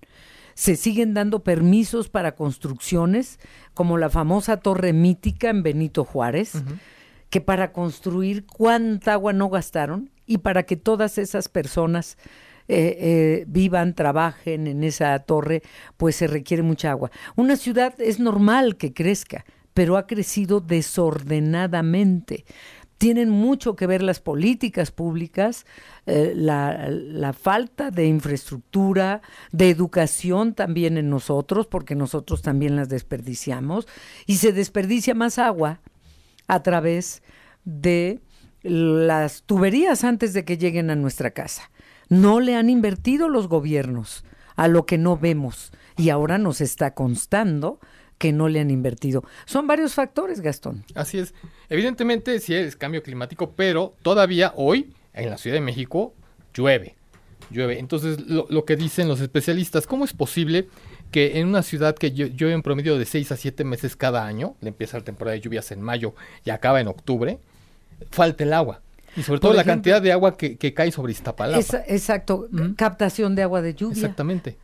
[0.55, 3.39] Se siguen dando permisos para construcciones,
[3.75, 6.63] como la famosa torre mítica en Benito Juárez,
[7.31, 12.19] que para construir cuánta agua no gastaron y para que todas esas personas
[12.75, 15.61] eh, eh, vivan, trabajen en esa torre,
[15.99, 17.11] pues se requiere mucha agua.
[17.37, 22.47] Una ciudad es normal que crezca, pero ha crecido desordenadamente.
[22.97, 25.67] Tienen mucho que ver las políticas públicas,
[26.07, 32.89] eh, la, la, falta de infraestructura, de educación también en nosotros, porque nosotros también las
[32.89, 33.87] desperdiciamos,
[34.25, 35.83] y se desperdicia más agua
[36.49, 37.23] a través
[37.67, 38.23] de
[38.63, 41.71] las tuberías antes de que lleguen a nuestra casa.
[42.13, 44.23] No le han invertido los gobiernos
[44.55, 47.81] a lo que no vemos y ahora nos está constando
[48.19, 49.25] que no le han invertido.
[49.47, 50.85] Son varios factores, Gastón.
[50.95, 51.33] Así es.
[51.71, 56.13] Evidentemente sí es cambio climático, pero todavía hoy en la Ciudad de México
[56.53, 56.97] llueve.
[57.49, 57.79] Llueve.
[57.79, 60.69] Entonces, lo, que dicen los especialistas, ¿cómo es posible
[61.13, 64.55] que en una ciudad que llueve en promedio de 6 a 7 meses cada año,
[64.61, 67.39] le empieza la temporada de lluvias en mayo y acaba en octubre,
[68.11, 68.83] falte el agua?
[69.17, 71.85] Y sobre todo la cantidad de agua que, cae sobre Iztapalapa.
[71.87, 73.95] exacto, captación de agua de lluvia.
[73.95, 74.59] Exactamente.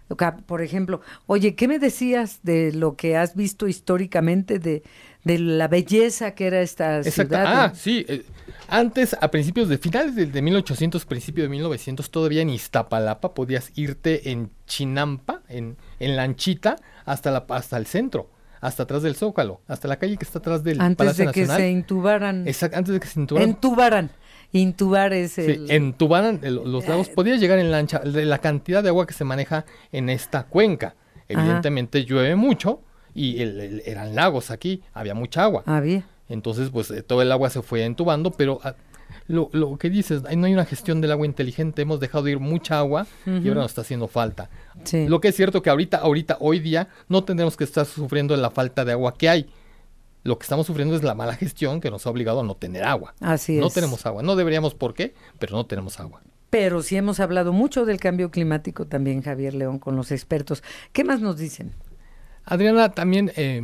[0.47, 4.83] Por ejemplo, oye, ¿qué me decías de lo que has visto históricamente de,
[5.25, 7.45] de la belleza que era esta ciudad?
[7.47, 8.05] Ah, sí.
[8.09, 8.25] Eh,
[8.69, 13.71] antes, a principios de finales de, de 1800, principios de 1900, todavía en Iztapalapa podías
[13.75, 18.31] irte en Chinampa, en, en Lanchita, hasta, la, hasta el centro
[18.61, 21.47] hasta atrás del Zócalo, hasta la calle que está atrás del antes Palacio de que
[21.47, 22.47] se intubaran.
[22.47, 23.49] Exacto, antes de que se intubaran.
[23.49, 24.11] Entubaran.
[24.53, 25.67] Intubar es el...
[25.69, 27.09] Sí, entubaran los lagos.
[27.11, 30.95] Podía llegar en lancha de la cantidad de agua que se maneja en esta cuenca.
[31.29, 32.81] Evidentemente llueve mucho
[33.15, 33.43] y
[33.85, 35.63] eran lagos aquí, había mucha agua.
[35.67, 36.05] Había.
[36.29, 38.75] Entonces, pues eh, todo el agua se fue entubando, pero ah,
[39.27, 42.39] lo, lo, que dices, no hay una gestión del agua inteligente, hemos dejado de ir
[42.39, 44.51] mucha agua y ahora nos está haciendo falta.
[44.93, 48.51] Lo que es cierto que ahorita, ahorita, hoy día, no tendremos que estar sufriendo la
[48.51, 49.47] falta de agua que hay
[50.25, 52.85] lo que estamos sufriendo es la mala gestión que nos ha obligado a no tener
[52.85, 53.15] agua.
[53.21, 53.61] Así es.
[53.61, 54.23] No tenemos agua.
[54.23, 56.23] No deberíamos por qué, pero no tenemos agua.
[56.51, 60.63] Pero sí hemos hablado mucho del cambio climático también, Javier León, con los expertos.
[60.93, 61.75] ¿Qué más nos dicen?
[62.45, 63.63] Adriana, también, eh,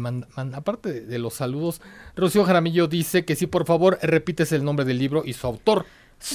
[0.53, 1.81] aparte de, los saludos,
[2.15, 5.87] Rocío Jaramillo dice que sí, por favor, repites el nombre del libro y su autor.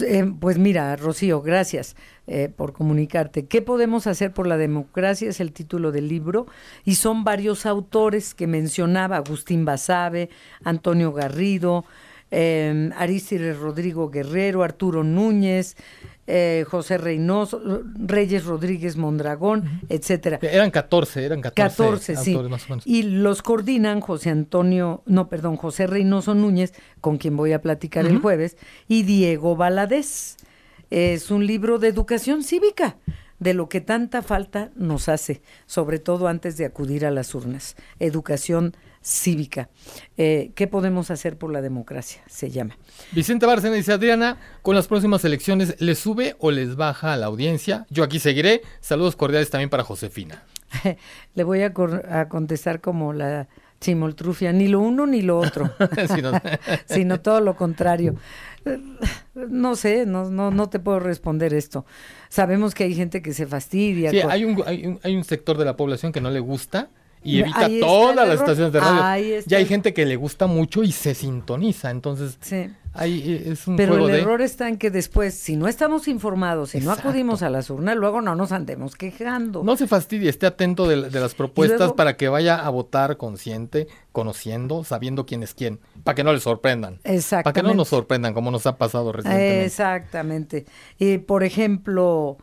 [0.01, 1.95] Eh, pues mira, Rocío, gracias
[2.27, 3.47] eh, por comunicarte.
[3.47, 5.29] ¿Qué podemos hacer por la democracia?
[5.29, 6.45] Es el título del libro
[6.85, 10.29] y son varios autores que mencionaba, Agustín Basabe,
[10.63, 11.85] Antonio Garrido,
[12.31, 15.75] eh, Arístides Rodrigo Guerrero, Arturo Núñez,
[16.31, 17.59] eh, José Reynoso,
[17.95, 20.37] Reyes Rodríguez Mondragón, etcétera.
[20.43, 22.13] Eran 14, eran 14.
[22.13, 22.37] 14, sí.
[22.85, 28.05] Y los coordinan José Antonio, no, perdón, José Reynoso Núñez, con quien voy a platicar
[28.05, 30.37] el jueves, y Diego Valadez.
[30.91, 32.97] Es un libro de educación cívica
[33.39, 37.75] de lo que tanta falta nos hace, sobre todo antes de acudir a las urnas.
[37.99, 39.69] Educación cívica.
[40.17, 42.21] Eh, ¿Qué podemos hacer por la democracia?
[42.27, 42.77] Se llama.
[43.11, 47.27] Vicente Bárcena dice, Adriana, con las próximas elecciones, ¿les sube o les baja a la
[47.27, 47.85] audiencia?
[47.89, 48.61] Yo aquí seguiré.
[48.81, 50.43] Saludos cordiales también para Josefina.
[51.35, 51.73] Le voy a,
[52.29, 53.47] contestar como la
[53.79, 55.71] chimoltrufia, ni lo uno ni lo otro,
[56.87, 58.15] sino todo lo contrario.
[59.33, 61.85] No sé, no, no, no te puedo responder esto.
[62.27, 64.11] Sabemos que hay gente que se fastidia.
[64.11, 66.89] Sí, hay, un, hay, un, hay un sector de la población que no le gusta
[67.23, 69.39] y evita todas las estaciones de radio.
[69.45, 72.69] Ya hay gente que le gusta mucho y se sintoniza, entonces sí.
[72.93, 76.79] ahí es un Pero el error está en que después, si no estamos informados, si
[76.79, 79.63] no acudimos a las urnas, luego no nos andemos quejando.
[79.63, 84.83] No se fastidie, esté atento de, las propuestas para que vaya a votar consciente, conociendo,
[84.83, 86.99] sabiendo quién es quién, para que no le sorprendan.
[87.03, 87.43] Exactamente.
[87.43, 89.65] Para que no nos sorprendan, como nos ha pasado recientemente.
[89.65, 90.65] Exactamente.
[90.97, 92.37] Y por ejemplo,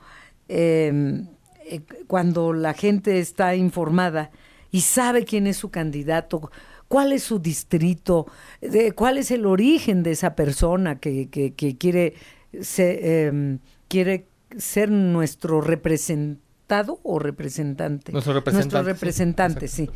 [0.48, 1.28] em,
[1.64, 4.30] eh, cuando la gente está informada,
[4.70, 6.50] y sabe quién es su candidato,
[6.88, 8.26] cuál es su distrito,
[8.60, 12.14] de, cuál es el origen de esa persona que, que, quiere,
[12.52, 14.26] em, quiere
[14.56, 18.12] ser nuestro representado o representante.
[18.12, 18.74] Nuestro representante.
[18.74, 19.90] Nuestro representante, sí.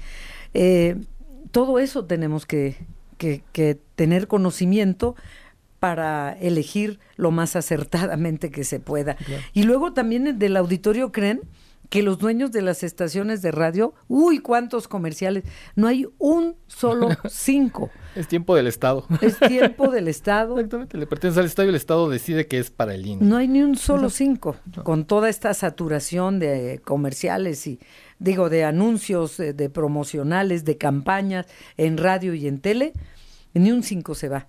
[0.54, 0.96] Eh,
[1.50, 2.76] todo eso tenemos que,
[3.18, 5.14] que, tener conocimiento
[5.78, 9.16] para elegir lo más acertadamente que se pueda.
[9.52, 11.40] Y luego también del auditorio creen
[11.90, 15.42] que los dueños de las estaciones de radio, uy, cuántos comerciales,
[15.74, 17.90] no hay un solo cinco.
[18.14, 19.06] es tiempo del Estado.
[19.20, 20.54] Es tiempo del Estado.
[20.54, 23.26] Exactamente, le pertenece al Estado y el Estado decide que es para el INE.
[23.26, 27.80] No hay ni un solo cinco, con toda esta saturación de comerciales y,
[28.20, 32.92] digo, de anuncios, de, promocionales, de campañas en radio y en tele,
[33.52, 34.46] ni un cinco se va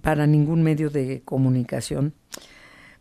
[0.00, 2.14] para ningún medio de comunicación.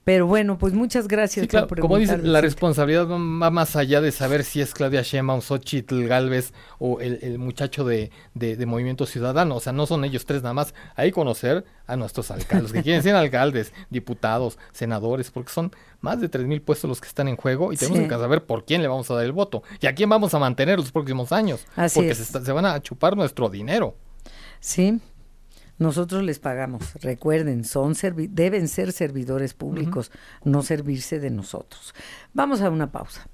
[0.04, 4.44] Pero bueno, pues muchas gracias por Como dice, la responsabilidad va más allá de saber
[4.44, 9.58] si es Claudia Sheinbaum, Xochitl Galvez o el, muchacho de, de, Movimiento Ciudadano.
[9.58, 10.74] O sea, no son ellos tres nada más.
[10.96, 16.20] Hay que conocer a nuestros alcaldes, que quieren ser alcaldes, diputados, senadores, porque son más
[16.20, 18.82] de tres mil puestos los que están en juego y tenemos que saber por quién
[18.82, 21.64] le vamos a dar el voto y a quién vamos a mantener los próximos años.
[21.94, 23.96] porque se, se van a chupar nuestro dinero.
[24.60, 25.00] Sí,
[25.82, 26.94] nosotros les pagamos.
[27.02, 27.94] Recuerden, son
[28.30, 30.12] deben ser servidores públicos,
[30.46, 31.96] no servirse de nosotros.
[32.34, 33.28] Vamos a una pausa.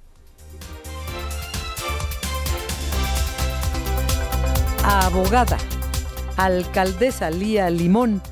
[4.82, 5.58] Abogada,
[6.38, 8.22] alcaldesa Lía Limón,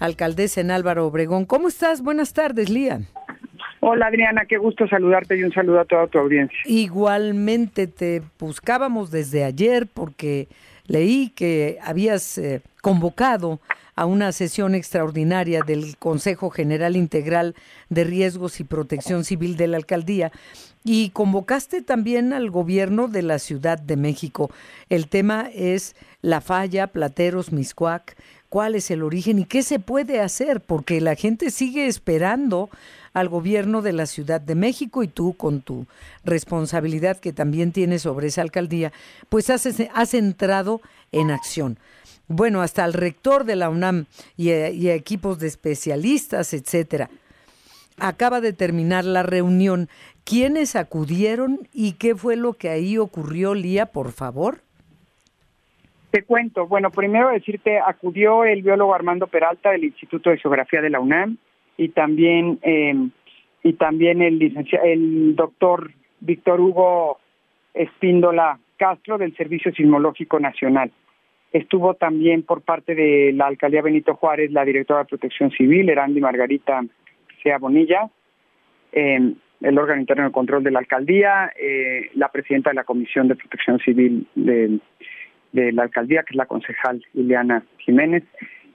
[0.00, 1.44] alcaldesa en Álvaro Obregón.
[1.44, 2.02] ¿Cómo estás?
[2.02, 3.02] Buenas tardes, Lía.
[3.78, 6.58] Hola Adriana, qué gusto saludarte y un saludo a toda tu audiencia.
[6.64, 10.48] Igualmente te buscábamos desde ayer porque
[10.86, 13.60] leí que habías eh, convocado
[13.94, 17.54] a una sesión extraordinaria del Consejo General Integral
[17.90, 20.32] de Riesgos y Protección Civil de la Alcaldía
[20.84, 24.50] y convocaste también al gobierno de la Ciudad de México.
[24.88, 28.16] El tema es la falla Plateros Miscuac,
[28.48, 32.70] cuál es el origen y qué se puede hacer, porque la gente sigue esperando
[33.12, 35.86] al gobierno de la Ciudad de México y tú con tu
[36.24, 38.92] responsabilidad que también tienes sobre esa alcaldía,
[39.28, 40.80] pues has, has entrado
[41.12, 41.78] en acción.
[42.28, 47.10] Bueno, hasta el rector de la UNAM y, y equipos de especialistas, etcétera.
[47.98, 49.88] Acaba de terminar la reunión.
[50.24, 54.60] ¿Quiénes acudieron y qué fue lo que ahí ocurrió, Lía, por favor?
[56.10, 56.66] Te cuento.
[56.66, 61.38] Bueno, primero decirte, acudió el biólogo Armando Peralta del Instituto de Geografía de la UNAM,
[61.82, 62.94] y también eh,
[63.64, 65.90] y también el doctor
[66.20, 67.18] Víctor Hugo
[67.74, 70.90] Espíndola Castro del Servicio Sismológico Nacional.
[71.52, 76.20] Estuvo también por parte de la alcaldía Benito Juárez la directora de Protección Civil, Erandi
[76.20, 76.82] Margarita
[77.42, 78.08] Sea Bonilla,
[78.92, 83.28] eh, el órgano interno de control de la alcaldía, eh, la presidenta de la Comisión
[83.28, 84.78] de Protección Civil de,
[85.52, 88.24] de la alcaldía, que es la concejal Ileana Jiménez,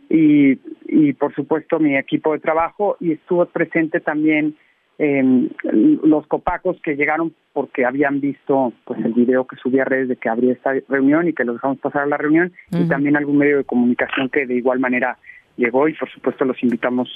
[0.09, 0.57] y,
[0.97, 4.57] y por supuesto mi equipo de trabajo y estuvo presente también
[4.97, 10.09] eh, los copacos que llegaron porque habían visto pues el video que subía a redes
[10.09, 13.15] de que habría esta reunión y que los dejamos pasar a la reunión y también
[13.15, 15.19] algún medio de comunicación que de igual manera
[15.55, 17.07] llegó y por supuesto los invitamos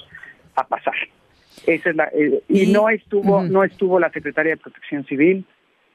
[0.56, 0.94] a pasar.
[1.65, 5.44] Esa es la, eh, y, no estuvo no estuvo la secretaria de Protección Civil,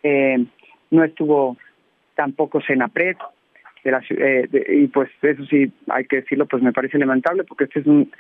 [0.03, 0.44] eh,
[0.90, 1.57] no estuvo
[2.16, 3.16] tampoco Senapred,
[4.11, 7.87] eh, y pues eso sí hay que decirlo pues me parece lamentable porque este es
[7.87, 8.11] un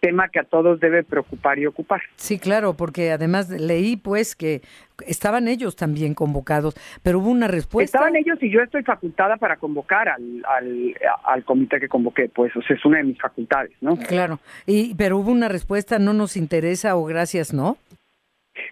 [0.00, 2.00] tema que a todos debe preocupar y ocupar.
[2.16, 4.62] Sí, claro, porque además leí pues que
[5.06, 7.98] estaban ellos también convocados, pero hubo una respuesta.
[7.98, 12.54] Estaban ellos y yo estoy facultada para convocar al, al, al comité que convoqué, pues
[12.56, 13.96] o sea, es una de mis facultades, ¿no?
[13.96, 17.76] Claro, y pero hubo una respuesta, no nos interesa o gracias, ¿no?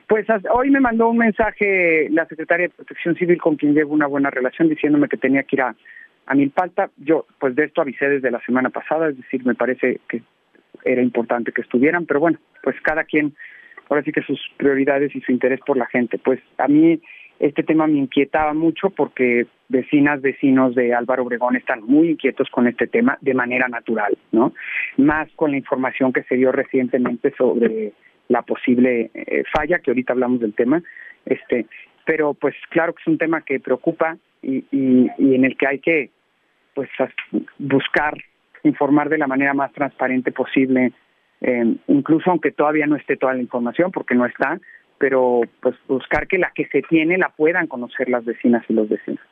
[0.06, 4.06] Pues hoy me mandó un mensaje la secretaria de Protección Civil con quien llevo una
[4.06, 5.76] buena relación diciéndome que tenía que ir a,
[6.28, 6.90] a Milpalta.
[6.98, 10.22] Yo, pues de esto avisé desde la semana pasada, es decir, me parece que
[10.84, 13.34] era importante que estuvieran, pero bueno, pues cada quien,
[13.88, 16.18] ahora sí que sus prioridades y su interés por la gente.
[16.18, 17.00] Pues a mí
[17.40, 22.66] este tema me inquietaba mucho porque vecinas, vecinos de Álvaro Obregón están muy inquietos con
[22.66, 24.52] este tema de manera natural, ¿no?
[24.98, 27.92] Más con la información que se dio recientemente sobre
[28.28, 30.82] la posible eh, falla, que ahorita hablamos del tema,
[31.24, 31.66] este,
[32.04, 35.66] pero pues claro que es un tema que preocupa y, y, y en el que
[35.66, 36.10] hay que
[36.78, 36.90] pues
[37.58, 38.14] buscar
[38.62, 40.92] informar de la manera más transparente posible,
[41.40, 44.60] eh, incluso aunque todavía no esté toda la información, porque no está,
[44.96, 48.88] pero pues buscar que la que se tiene la puedan conocer las vecinas y los
[48.88, 49.24] vecinos.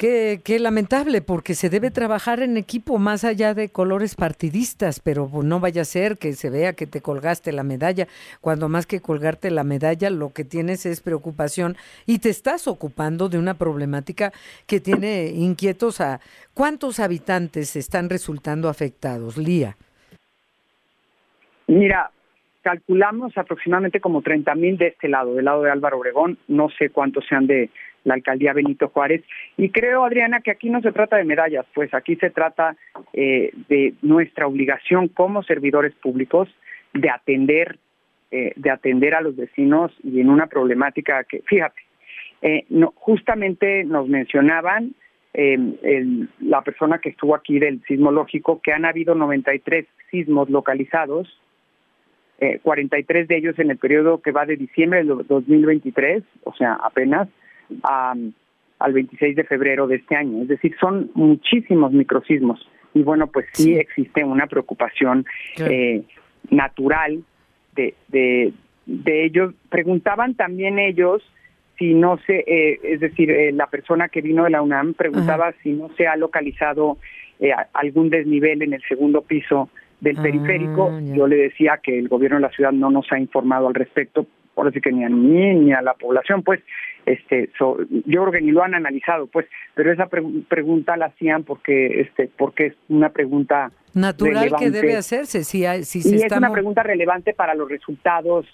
[0.00, 5.60] Qué, lamentable, porque se debe trabajar en equipo más allá de colores partidistas, pero no
[5.60, 8.06] vaya a ser que se vea que te colgaste la medalla,
[8.40, 11.76] cuando más que colgarte la medalla lo que tienes es preocupación
[12.06, 14.32] y te estás ocupando de una problemática
[14.66, 16.20] que tiene inquietos a
[16.54, 19.76] cuántos habitantes están resultando afectados, Lía.
[21.66, 22.10] Mira,
[22.62, 26.88] calculamos aproximadamente como 30 mil de este lado, del lado de Álvaro Obregón, no sé
[26.88, 27.68] cuántos sean de
[28.04, 29.22] la alcaldía Benito Juárez.
[29.56, 32.76] Y creo, Adriana, que aquí no se trata de medallas, pues aquí se trata
[33.12, 36.48] eh, de nuestra obligación como servidores públicos
[36.94, 37.78] de atender,
[38.30, 41.80] eh, de atender a los vecinos y en una problemática que, fíjate,
[42.42, 44.94] eh, no, justamente nos mencionaban
[45.32, 51.40] el, la persona que estuvo aquí del sismológico que han habido 93 sismos localizados,
[52.62, 57.28] 43 de ellos en el periodo que va de diciembre del 2023, o sea, apenas,
[57.82, 60.42] al 26 de febrero de este año.
[60.42, 62.66] Es decir, son muchísimos microsismos.
[62.94, 65.24] Y bueno, pues sí, existe una preocupación
[65.58, 66.02] eh,
[66.50, 67.22] natural
[67.76, 68.52] de, de,
[68.86, 69.54] de, ellos.
[69.68, 71.22] Preguntaban también ellos
[71.78, 75.54] si no se, eh, es decir, eh, la persona que vino de la UNAM preguntaba
[75.62, 76.98] si no se ha localizado
[77.72, 80.90] algún desnivel en el segundo piso del ah, periférico.
[81.14, 84.26] Yo le decía que el gobierno de la ciudad no nos ha informado al respecto,
[84.54, 86.60] por así que ni a mí ni a la población, pues
[87.12, 92.00] este yo creo que ni lo han analizado pues pero esa pregunta la hacían porque
[92.00, 96.82] este porque es una pregunta natural que debe hacerse si, si y es una pregunta
[96.82, 98.46] relevante para los resultados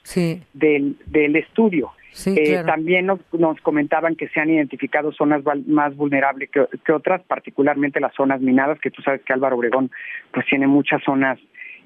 [0.55, 1.93] del, del estudio.
[2.25, 7.23] Eh, también nos, nos, comentaban que se han identificado zonas más vulnerables que, que, otras
[7.25, 9.91] particularmente las zonas minadas que tú sabes que Álvaro Obregón
[10.33, 11.39] pues tiene muchas zonas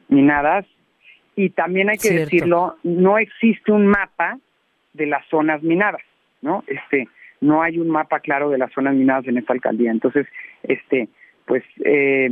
[0.08, 0.66] minadas.
[1.34, 4.38] Y también hay que decirlo no existe un mapa
[4.92, 6.02] de las zonas minadas
[6.42, 6.64] ¿no?
[6.66, 7.08] Este,
[7.40, 9.90] no hay un mapa claro de las zonas minadas en esta alcaldía.
[9.90, 10.26] Entonces,
[10.62, 11.08] este,
[11.46, 12.30] pues, eh,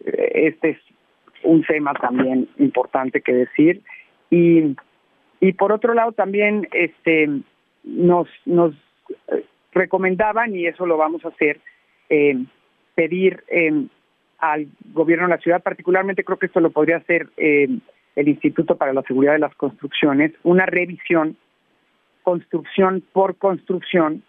[0.00, 0.78] este es
[1.42, 3.82] un tema también importante que decir.
[4.30, 4.76] Y,
[5.40, 7.28] y por otro lado también, este,
[7.82, 8.74] nos, nos
[9.72, 11.60] recomendaban, y eso lo vamos a hacer,
[12.08, 12.36] eh,
[12.94, 13.86] pedir eh,
[14.38, 18.92] al gobierno de la ciudad, particularmente creo que esto lo podría hacer el Instituto para
[18.92, 21.36] la Seguridad de las Construcciones, una revisión
[22.24, 24.24] construcción por construcción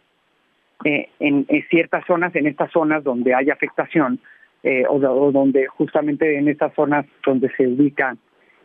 [0.84, 4.20] eh, en, ciertas zonas, en estas zonas donde hay afectación
[4.62, 5.00] eh, o,
[5.32, 8.16] donde justamente en estas zonas donde se ubica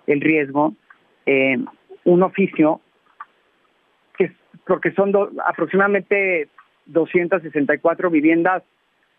[0.06, 0.74] el riesgo,
[1.24, 1.56] eh,
[2.04, 2.80] un oficio,
[4.18, 4.32] que
[4.66, 5.12] porque son
[5.46, 6.48] aproximadamente
[6.86, 8.64] 264 viviendas,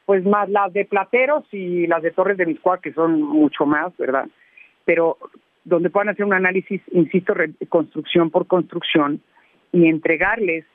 [0.05, 3.95] pues más las de Plateros y las de Torres de Miscuá, que son mucho más,
[3.97, 4.28] ¿verdad?
[4.84, 5.18] Pero
[5.64, 7.34] donde puedan hacer un análisis, insisto,
[7.70, 9.22] construcción por construcción,
[9.72, 10.65] y entregarles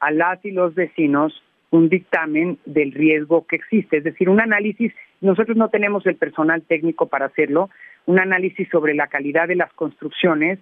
[0.00, 4.92] a las y los vecinos un dictamen del riesgo que existe, es decir, un análisis,
[5.22, 7.70] nosotros no tenemos el personal técnico para hacerlo,
[8.04, 10.58] un análisis sobre la calidad de las construcciones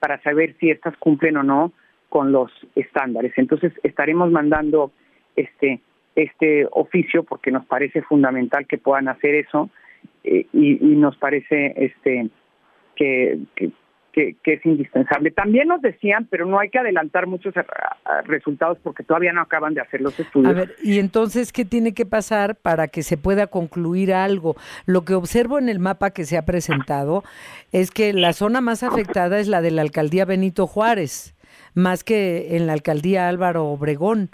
[0.00, 1.72] para saber si estas cumplen o no
[2.10, 3.32] con los estándares.
[3.36, 4.92] Entonces estaremos mandando
[5.36, 5.80] este
[6.16, 9.70] este oficio porque nos parece fundamental que puedan hacer eso
[10.24, 12.28] eh, y, y, nos parece este
[12.96, 13.70] que, que,
[14.12, 15.30] que, es indispensable.
[15.30, 17.54] También nos decían, pero no hay que adelantar muchos
[18.24, 20.50] resultados porque todavía no acaban de hacer los estudios.
[20.50, 24.56] A ver, y entonces, ¿qué tiene que pasar para que se pueda concluir algo?
[24.86, 27.24] Lo que observo en el mapa que se ha presentado
[27.72, 31.34] es que la zona más afectada es la de la alcaldía Benito Juárez,
[31.74, 34.30] más que en la alcaldía Álvaro Obregón.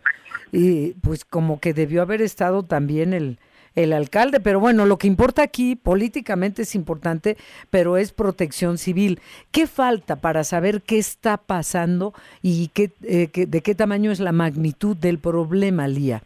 [0.53, 3.39] Y pues como que debió haber estado también el,
[3.77, 4.41] el alcalde.
[4.41, 7.37] Pero bueno, lo que importa aquí políticamente es importante,
[7.71, 9.21] pero es protección civil.
[9.53, 12.13] ¿Qué falta para saber qué está pasando
[12.43, 16.23] y qué, eh, de qué tamaño es la magnitud del problema, Lía?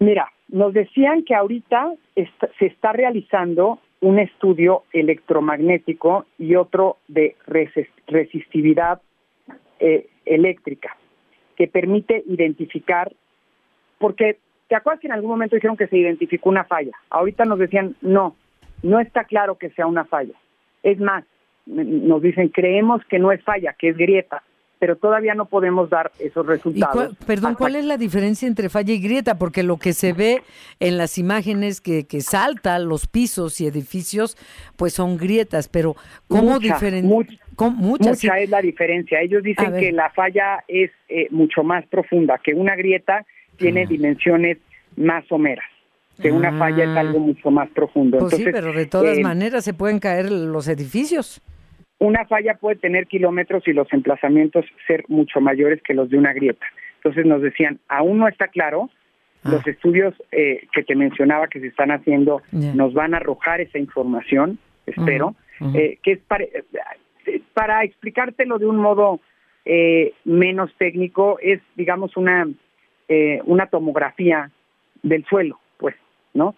[0.00, 1.94] Mira, nos decían que ahorita
[2.58, 9.00] se está realizando un estudio electromagnético y otro de resistividad
[9.78, 10.96] eh, eléctrica
[11.56, 13.12] que permite identificar,
[13.98, 14.38] porque
[14.70, 16.92] ¿Te acuerdas que en algún momento dijeron que se identificó una falla?
[17.10, 18.36] Ahorita nos decían, no,
[18.84, 20.34] no está claro que sea una falla.
[20.84, 21.24] Es más,
[21.66, 24.44] nos dicen, creemos que no es falla, que es grieta,
[24.78, 27.16] pero todavía no podemos dar esos resultados.
[27.26, 29.38] perdón, ¿cuál es la diferencia entre falla y grieta?
[29.38, 30.44] Porque lo que se ve
[30.78, 34.38] en las imágenes que, que salta los pisos y edificios,
[34.76, 35.96] pues son grietas, pero
[36.28, 37.26] ¿cómo diferenciar?
[37.58, 39.20] mucha, es la diferencia.
[39.20, 43.26] Ellos dicen que la falla es eh, mucho más profunda, que una grieta
[43.60, 44.58] tiene dimensiones
[44.96, 45.64] más someras
[46.20, 47.22] que una falla es algo ah.
[47.22, 48.18] mucho más profundo.
[48.18, 51.40] Pues sí, pero de todas eh, maneras se pueden caer los edificios.
[51.98, 56.34] Una falla puede tener kilómetros y los emplazamientos ser mucho mayores que los de una
[56.34, 56.66] grieta.
[56.96, 58.90] Entonces nos decían, aún no está claro
[59.42, 59.52] Ah.
[59.52, 63.78] Los estudios eh, que te mencionaba que se están haciendo nos van a arrojar esa
[63.78, 65.34] información, espero,
[65.74, 66.44] eh, que es para,
[67.54, 69.20] para explicártelo de un modo
[70.24, 72.48] menos técnico, es, digamos, una,
[73.44, 74.50] una tomografía
[75.02, 75.96] del suelo, pues,
[76.34, 76.54] ¿no?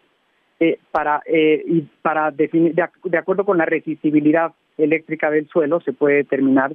[0.93, 6.73] para y para definir, de, acuerdo con la resistibilidad eléctrica del suelo, se puede determinar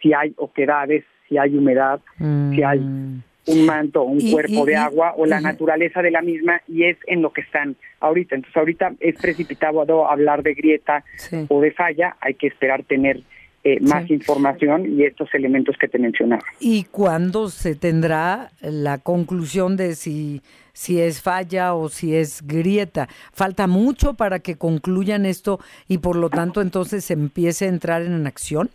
[0.00, 3.22] si hay oquedades, si hay humedad, si hay mm.
[3.46, 7.22] un manto, un cuerpo de agua o la naturaleza de la misma y es en
[7.22, 8.36] lo que están ahorita.
[8.36, 11.04] Entonces ahorita es precipitado hablar de grieta
[11.48, 13.20] o de falla, hay que esperar tener
[13.68, 16.44] eh, más información y estos elementos que te mencionaba.
[16.60, 20.40] ¿Y cuándo se tendrá la conclusión de si,
[20.72, 23.08] si es falla o si es grieta?
[23.32, 25.58] ¿Falta mucho para que concluyan esto
[25.88, 28.70] y por lo tanto entonces se empiece a entrar en acción?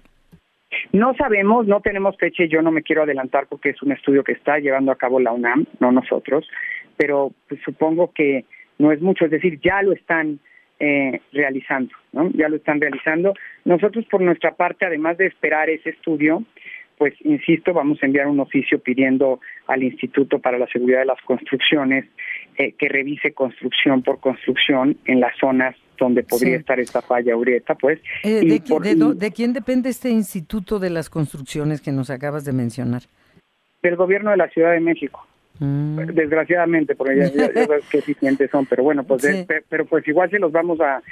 [0.92, 4.26] No sabemos, no tenemos fecha y yo no me quiero adelantar porque es un estudio
[4.26, 6.46] que está llevando a cabo la UNAM, no nosotros,
[6.98, 8.44] pero pues, supongo que
[8.78, 10.42] no es mucho, es decir, ya lo están
[10.84, 12.32] eh, realizando, ¿no?
[12.32, 13.36] Ya lo están realizando.
[13.65, 16.43] Nosotros por nuestra parte, además de esperar ese estudio,
[16.97, 21.21] pues insisto, vamos a enviar un oficio pidiendo al Instituto para la Seguridad de las
[21.21, 22.05] Construcciones
[22.57, 27.75] eh, que revise construcción por construcción en las zonas donde podría estar esta falla urieta,
[27.75, 27.99] pues.
[28.23, 33.03] Eh, de, quién depende este Instituto de las Construcciones que nos acabas de mencionar?
[33.84, 35.27] Del gobierno de la Ciudad de México.
[35.62, 36.07] Mm.
[36.14, 37.51] Desgraciadamente, porque ya, ya,
[37.91, 41.03] qué eficientes son, pero bueno, pues, pero pues igual se los vamos a,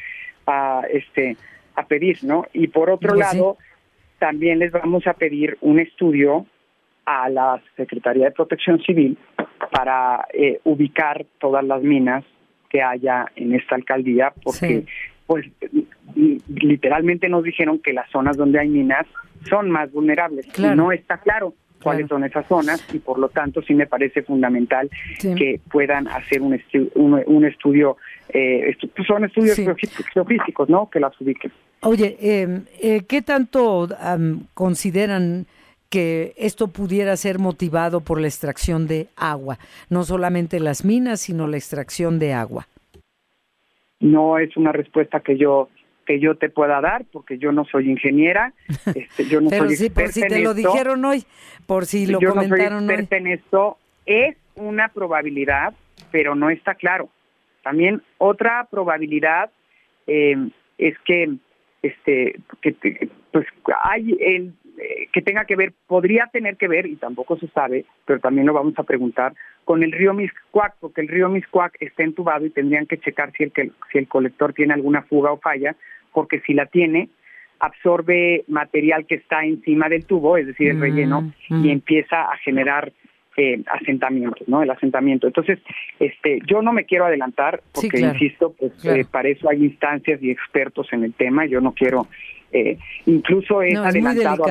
[0.47, 1.37] a este
[1.75, 2.45] a pedir, ¿no?
[2.51, 3.57] Y por otro pues lado,
[4.17, 6.47] también les vamos a pedir un estudio
[7.05, 9.19] a la Secretaría de Protección Civil
[9.71, 12.25] para eh, ubicar todas las minas
[12.69, 14.85] que haya en esta alcaldía, porque
[15.27, 15.45] pues
[16.47, 19.05] literalmente nos dijeron que las zonas donde hay minas
[19.47, 20.47] son más vulnerables.
[20.57, 24.23] Y no está claro cuáles son esas zonas y por lo tanto sí me parece
[24.23, 26.59] fundamental que puedan hacer un,
[26.95, 27.97] un, estudio,
[28.29, 29.59] eh, pues, son estudios
[30.13, 30.89] geofísicos, ¿no?
[30.89, 31.51] Que las ubiquen.
[31.81, 33.87] Oye, em, eh, ¿qué tanto
[34.53, 35.45] consideran
[35.89, 39.57] que esto pudiera ser motivado por la extracción de agua?
[39.89, 42.67] No solamente las minas, sino la extracción de agua.
[43.99, 45.69] No es una respuesta que yo
[46.09, 48.51] que yo te pueda dar porque yo no soy ingeniera,
[48.95, 51.23] este, yo no Pero soy sí, por si te lo dijeron hoy,
[51.67, 55.75] por si lo yo comentaron no soy experta en esto, es una probabilidad,
[56.09, 57.09] pero no está claro.
[57.61, 59.51] También otra probabilidad
[60.07, 60.35] eh,
[60.79, 61.29] es que
[61.83, 63.45] este que pues
[63.83, 67.85] hay el eh, que tenga que ver podría tener que ver y tampoco se sabe
[68.05, 69.33] pero también lo vamos a preguntar
[69.63, 73.43] con el río Miscuac porque el río Miscuac está entubado y tendrían que checar si
[73.43, 75.75] el que si el colector tiene alguna fuga o falla
[76.13, 77.09] porque si la tiene
[77.59, 81.71] absorbe material que está encima del tubo es decir el relleno mm, y mm.
[81.71, 82.93] empieza a generar
[83.37, 84.61] eh, asentamientos, ¿no?
[84.63, 85.25] El asentamiento.
[85.27, 85.59] Entonces,
[85.97, 90.29] este, yo no me quiero adelantar porque, insisto, pues eh, para eso hay instancias y
[90.29, 91.45] expertos en el tema.
[91.45, 92.07] Yo no quiero,
[92.51, 94.43] eh, incluso es adelantado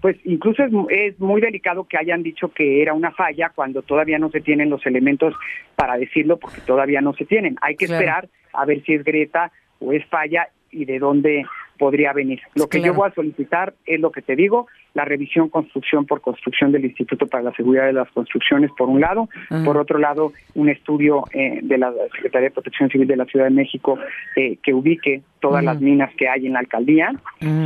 [0.00, 4.18] pues incluso es, es, muy delicado que hayan dicho que era una falla cuando todavía
[4.18, 5.34] no se tienen los elementos
[5.74, 7.56] para decirlo porque todavía no se tienen.
[7.60, 11.44] Hay que esperar a ver si es Greta o es falla y de dónde
[11.78, 12.40] podría venir.
[12.54, 16.20] Lo que yo voy a solicitar es lo que te digo, la revisión construcción por
[16.20, 19.28] construcción del Instituto para la Seguridad de las Construcciones, por un lado,
[19.64, 23.44] por otro lado, un estudio eh, de la Secretaría de Protección Civil de la Ciudad
[23.44, 23.98] de México
[24.36, 27.12] eh, que ubique todas las minas que hay en la alcaldía.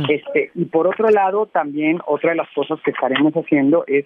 [0.09, 4.05] este Y por otro lado, también otra de las cosas que estaremos haciendo es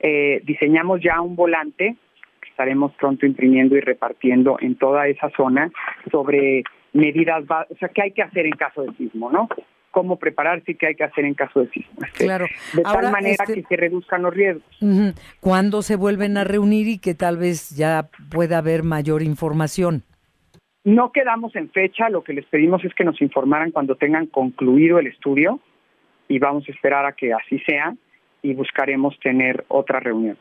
[0.00, 1.96] eh, diseñamos ya un volante
[2.40, 5.70] que estaremos pronto imprimiendo y repartiendo en toda esa zona
[6.10, 6.62] sobre
[6.94, 9.48] medidas, o sea, qué hay que hacer en caso de sismo, ¿no?
[9.90, 11.98] Cómo prepararse y qué hay que hacer en caso de sismo.
[12.04, 12.46] Este, claro.
[12.72, 14.64] De tal manera este que se reduzcan los riesgos.
[15.40, 20.02] ¿Cuándo se vuelven a reunir y que tal vez ya pueda haber mayor información?
[20.84, 24.98] No quedamos en fecha, lo que les pedimos es que nos informaran cuando tengan concluido
[24.98, 25.60] el estudio
[26.28, 27.94] y vamos a esperar a que así sea
[28.42, 30.36] y buscaremos tener otra reunión.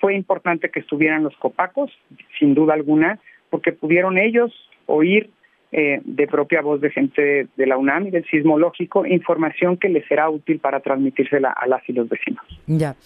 [0.00, 1.90] Fue importante que estuvieran los copacos,
[2.38, 3.18] sin duda alguna,
[3.50, 4.52] porque pudieron ellos
[4.86, 5.30] oír
[5.72, 10.06] eh, de propia voz de gente de la UNAM y del sismológico, información que les
[10.06, 12.42] será útil para transmitírsela a las y los vecinos.
[12.66, 12.96] Ya.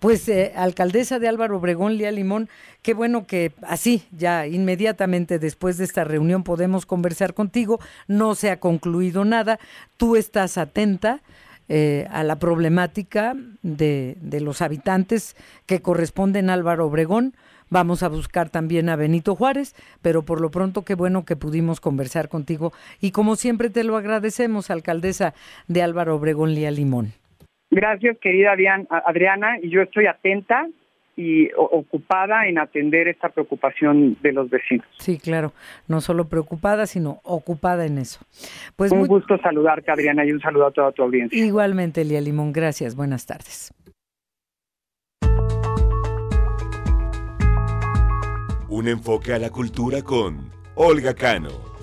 [0.00, 2.48] Pues, eh, alcaldesa de Álvaro Obregón, Lía Limón,
[2.82, 7.80] qué bueno que así, ya inmediatamente después de esta reunión podemos conversar contigo.
[8.06, 9.58] No se ha concluido nada.
[9.96, 11.22] Tú estás atenta
[11.68, 15.34] eh, a la problemática de, de los habitantes
[15.66, 17.34] que corresponden a Álvaro Obregón.
[17.68, 21.80] Vamos a buscar también a Benito Juárez, pero por lo pronto qué bueno que pudimos
[21.80, 25.34] conversar contigo y como siempre te lo agradecemos, alcaldesa
[25.66, 27.12] de Álvaro Obregón Lía Limón.
[27.70, 30.68] Gracias, querida Adriana, y yo estoy atenta
[31.16, 34.86] y ocupada en atender esta preocupación de los vecinos.
[34.98, 35.52] Sí, claro,
[35.88, 38.20] no solo preocupada, sino ocupada en eso.
[38.76, 41.42] Pues un gusto saludarte, Adriana, y un saludo a toda tu audiencia.
[41.42, 42.94] Igualmente, Elia Limón, gracias.
[42.94, 43.72] Buenas tardes.
[48.68, 51.75] Un enfoque a la cultura con Olga Cano.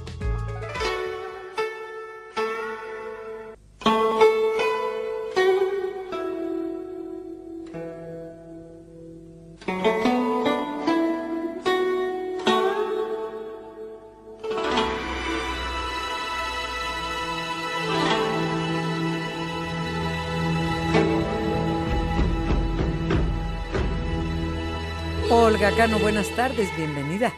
[25.64, 27.34] Olga Cano, buenas tardes, bienvenida.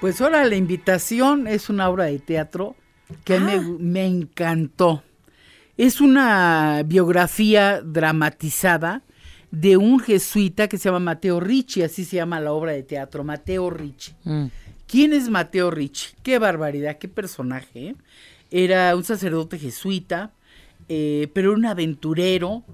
[0.00, 2.76] Pues ahora la invitación es una obra de teatro
[3.24, 3.62] que me, ah.
[3.78, 5.02] me, encantó.
[5.76, 9.02] Es una biografía dramatizada
[9.50, 13.22] de un jesuita que se llama Mateo Ricci, así se llama la obra de teatro,
[13.22, 14.14] Mateo Ricci.
[14.24, 14.46] Mm.
[14.86, 16.14] ¿Quién es Mateo Ricci?
[16.22, 17.88] Qué barbaridad, qué personaje.
[17.88, 17.94] ¿eh?
[18.50, 20.32] Era un sacerdote jesuita,
[20.88, 22.64] eh, pero un aventurero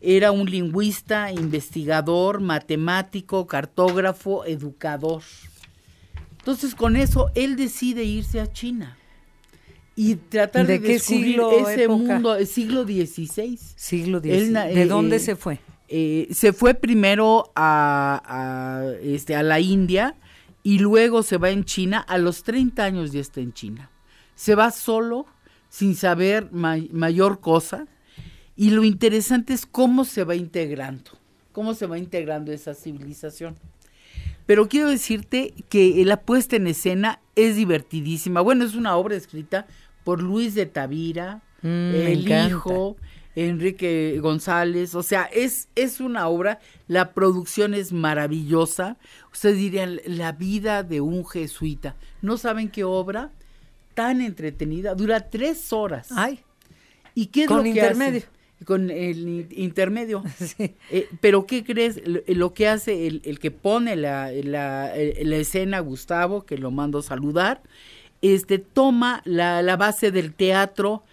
[0.00, 5.22] era un lingüista, investigador, matemático, cartógrafo, educador.
[6.38, 8.96] Entonces con eso él decide irse a China
[9.96, 13.58] y tratar de, descubrir ese mundo, el siglo XVI.
[13.74, 14.74] Siglo XVI.
[14.74, 15.58] ¿De dónde eh, se fue?
[15.88, 20.14] Eh, se fue primero a, este, a la India
[20.62, 21.98] y luego se va en China.
[21.98, 23.90] A los 30 años ya está en China.
[24.36, 25.26] Se va solo,
[25.68, 27.88] sin saber mayor cosa
[28.58, 31.12] y lo interesante es cómo se va integrando,
[31.52, 33.56] cómo se va integrando esa civilización.
[34.46, 38.40] Pero quiero decirte que la puesta en escena es divertidísima.
[38.40, 39.68] Bueno, es una obra escrita
[40.02, 42.96] por Luis de Tavira, mm, el hijo,
[43.36, 44.96] Enrique González.
[44.96, 48.96] O sea, es, es una obra, la producción es maravillosa.
[49.32, 51.94] Ustedes dirían, la vida de un jesuita.
[52.22, 53.30] ¿No saben qué obra?
[53.94, 56.08] Tan entretenida, dura tres horas.
[56.10, 56.40] Ay.
[57.14, 58.22] ¿Y qué es lo que intermedio
[58.64, 60.22] con el intermedio.
[60.90, 62.00] Eh, pero ¿qué crees?
[62.26, 67.62] Lo, que hace el, que pone la, la, escena, Gustavo, que lo mando saludar,
[68.22, 71.04] este, toma la, base del teatro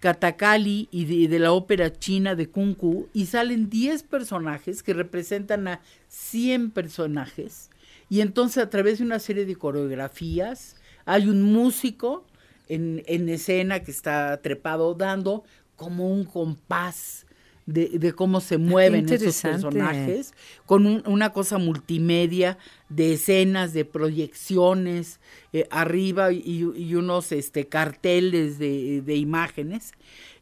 [0.00, 5.68] Katakali y de, la ópera china de Kung Fu y salen 10 personajes que representan
[5.68, 7.70] a 100 personajes.
[8.08, 12.26] Y entonces a través de una serie de coreografías hay un músico
[12.68, 15.44] en, en escena que está trepado dando
[15.80, 17.24] como un compás
[17.64, 20.34] de, cómo se mueven esos personajes,
[20.66, 22.58] con una cosa multimedia
[22.90, 25.20] de escenas, de proyecciones
[25.54, 29.92] eh, arriba y, unos este, carteles de, imágenes.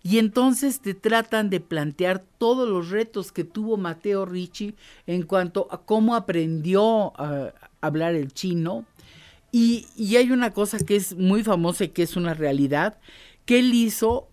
[0.02, 4.74] Y entonces te tratan de plantear todos los retos que tuvo Mateo Ricci
[5.06, 8.86] en cuanto a cómo aprendió a hablar el chino.
[9.52, 12.98] Y, y hay una cosa que es muy famosa y que es una realidad,
[13.44, 14.28] que él hizo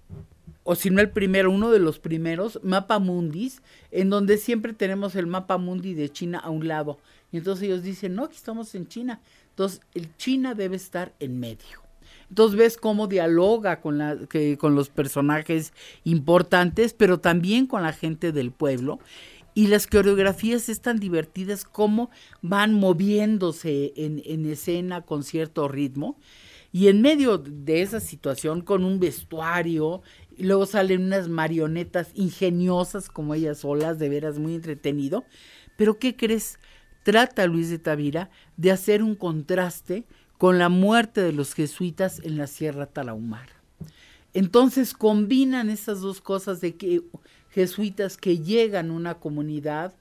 [0.68, 3.62] o si no el primero, uno de los primeros, Mapa Mundis,
[3.92, 6.98] en donde siempre tenemos el Mapa Mundi de China a un lado.
[7.32, 9.22] Y entonces ellos dicen, no, aquí estamos en China.
[9.52, 11.84] Entonces, el China debe estar en medio.
[12.32, 15.72] Entonces ves cómo dialoga con, la, que, con los personajes
[16.04, 19.00] importantes, pero también con la gente del pueblo.
[19.54, 22.10] Y las coreografías están divertidas, cómo
[22.42, 26.18] van moviéndose en, en escena con cierto ritmo.
[26.76, 30.02] Y en medio de esa situación, con un vestuario
[30.38, 35.26] y luego salen unas marionetas ingeniosas como ellas solas, de veras muy entretenido.
[35.78, 36.60] Pero ¿qué crees?
[37.04, 40.06] Trata Luis de Tavira de hacer un contraste
[40.38, 43.54] con la muerte de los jesuitas en la Sierra Tarahumara.
[44.34, 47.02] Entonces combinan esas dos cosas de que
[47.52, 49.94] jesuitas que llegan a una comunidad,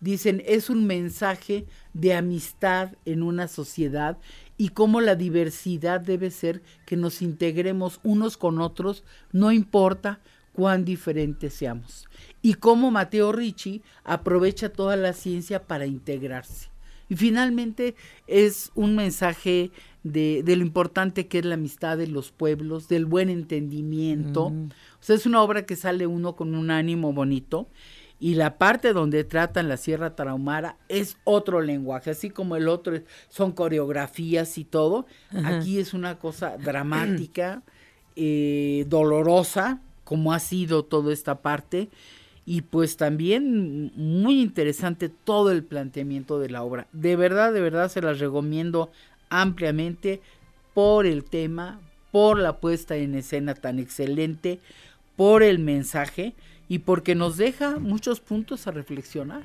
[0.00, 4.18] dicen es un mensaje de amistad en una sociedad
[4.60, 10.20] y cómo la diversidad debe ser que nos integremos unos con otros, no importa
[10.52, 12.06] cuán diferentes seamos.
[12.42, 16.68] Y cómo Mateo Ricci aprovecha toda la ciencia para integrarse.
[17.08, 17.94] Y finalmente
[18.26, 19.70] es un mensaje
[20.02, 24.50] de, lo importante que es la amistad de los pueblos, del buen entendimiento.
[24.50, 24.66] Mm.
[24.66, 27.66] O sea, es una obra que sale uno con un ánimo bonito
[28.20, 33.00] y la parte donde tratan la Sierra Tarahumara es otro lenguaje, así como el otro
[33.30, 35.06] son coreografías y todo.
[35.42, 37.62] Aquí es una cosa dramática,
[38.16, 41.88] eh, dolorosa, como ha sido toda esta parte,
[42.44, 46.88] y pues también muy interesante todo el planteamiento de la obra.
[46.92, 48.90] De verdad, de verdad se las recomiendo
[49.30, 50.20] ampliamente
[50.74, 54.60] por el tema, por la puesta en escena tan excelente,
[55.16, 56.34] por el mensaje
[56.70, 59.42] y porque nos deja muchos puntos a reflexionar.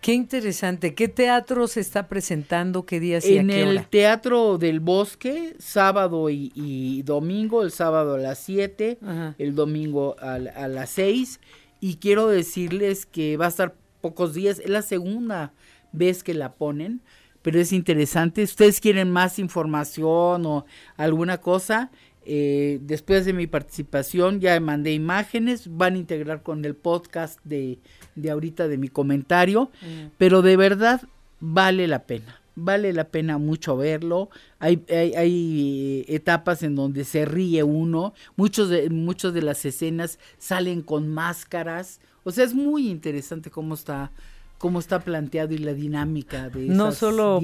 [0.00, 0.94] Qué interesante.
[0.94, 2.86] ¿Qué teatro se está presentando?
[2.86, 8.14] ¿Qué días y En a qué el Teatro del Bosque, sábado y, domingo, el sábado
[8.14, 8.98] a las 7,
[9.36, 11.38] el domingo a, a las 6.
[11.80, 15.52] Y quiero decirles que va a estar pocos días, es la segunda
[15.92, 17.02] vez que la ponen,
[17.42, 18.46] pero es interesante.
[18.46, 20.64] Si ustedes quieren más información o
[20.96, 21.90] alguna cosa,
[22.24, 27.78] eh, después de mi participación ya mandé imágenes, van a integrar con el podcast de,
[28.14, 30.12] de ahorita de mi comentario, mm.
[30.18, 31.02] pero de verdad
[31.40, 34.30] vale la pena, vale la pena mucho verlo.
[34.58, 40.18] Hay, hay, hay, etapas en donde se ríe uno, muchos de, muchos de las escenas
[40.38, 44.12] salen con máscaras, o sea, es muy interesante cómo está
[44.62, 47.40] cómo está planteado y la dinámica de esas no solo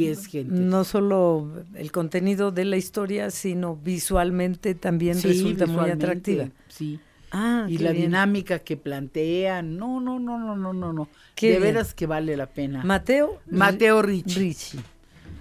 [0.46, 6.48] no solo el contenido de la historia sino visualmente también resulta muy atractiva.
[6.68, 7.00] sí.
[7.30, 9.76] Ah, y la dinámica que plantean.
[9.76, 11.08] No no no no no no no.
[11.38, 12.82] De veras que vale la pena.
[12.84, 14.78] Mateo Mateo Ricci.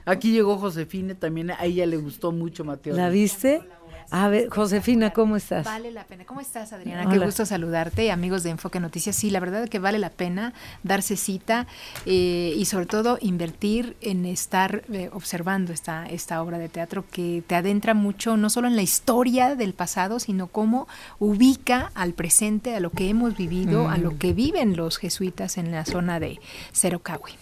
[0.03, 3.61] aquí llegó Josefina también a ella le gustó mucho Mateo la viste
[4.09, 5.65] a ver, Josefina, ¿cómo estás?
[5.65, 6.23] Vale la pena.
[6.25, 7.09] ¿Cómo estás, Adriana?
[7.09, 9.15] Qué gusto saludarte, amigos de Enfoque Noticias.
[9.15, 10.53] Sí, la verdad es que vale la pena
[10.83, 11.67] darse cita
[12.05, 17.43] eh, y sobre todo invertir en estar eh, observando esta, esta obra de teatro que
[17.45, 20.87] te adentra mucho, no solo en la historia del pasado, sino cómo
[21.19, 24.17] ubica al presente, a lo que hemos vivido, a lo mm.
[24.17, 26.39] que viven los jesuitas en la zona de
[26.73, 27.33] Cerocahui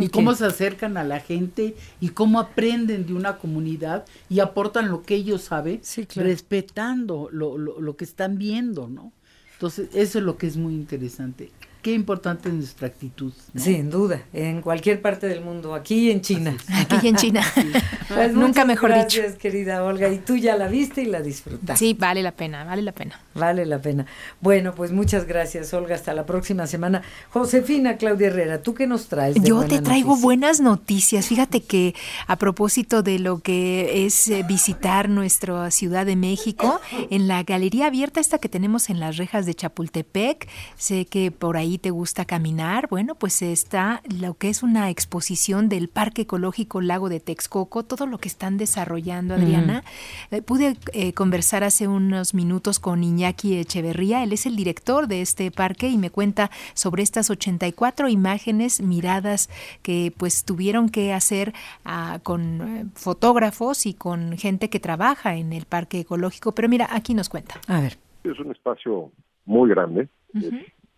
[0.00, 4.88] y cómo se acercan a la gente y cómo aprenden de una comunidad y aportan
[4.88, 5.80] lo que ellos saben,
[6.16, 9.12] respetando lo, lo, lo, que están viendo, ¿no?
[9.54, 11.50] Entonces, eso es lo que es muy interesante.
[11.82, 13.32] Qué importante es nuestra actitud.
[13.56, 16.56] Sin duda, en cualquier parte del mundo, aquí y en China.
[16.68, 17.42] Aquí y en China.
[18.08, 20.08] pues Nunca mejor gracias, querida Olga.
[20.08, 21.76] Y tú ya la viste y la disfrutaste.
[21.76, 23.20] Sí, vale la pena, vale la pena.
[23.34, 24.06] Vale la pena.
[24.40, 25.96] Bueno, pues muchas gracias, Olga.
[25.96, 27.02] Hasta la próxima semana.
[27.30, 29.36] Josefina Claudia Herrera, ¿tú qué nos traes?
[29.42, 31.26] Yo te traigo buenas noticias.
[31.26, 31.94] Fíjate que
[32.28, 36.80] a propósito de lo que es eh, visitar nuestra Ciudad de México,
[37.10, 41.56] en la galería abierta esta que tenemos en las rejas de Chapultepec, sé que por
[41.56, 46.80] ahí te gusta caminar, bueno, pues está lo que es una exposición del Parque Ecológico
[46.80, 49.84] Lago de Texcoco, todo lo que están desarrollando, Adriana.
[50.30, 55.22] Eh, pude eh, conversar hace unos minutos con Iñaki Echeverría, él es el director de
[55.22, 59.48] este parque y me cuenta sobre estas 84 imágenes, miradas
[59.82, 61.52] que pues tuvieron que hacer
[61.84, 66.52] ah, con eh, fotógrafos y con gente que trabaja en el Parque Ecológico.
[66.52, 67.60] Pero mira, aquí nos cuenta.
[67.66, 67.98] A ver.
[68.24, 69.10] Es un espacio
[69.44, 70.08] muy grande,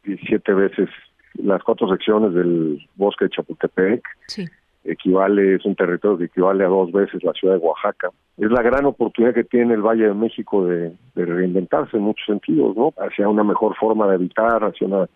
[0.04, 0.88] 17 veces
[1.34, 4.04] las cuatro secciones del bosque de Chapultepec.
[4.84, 8.10] Equivale, es un territorio que equivale a dos veces la ciudad de Oaxaca.
[8.36, 12.76] Es la gran oportunidad que tiene el Valle de México de, reinventarse en muchos sentidos,
[12.76, 12.92] ¿no?
[12.98, 15.08] Hacia una mejor forma de habitar, hacia una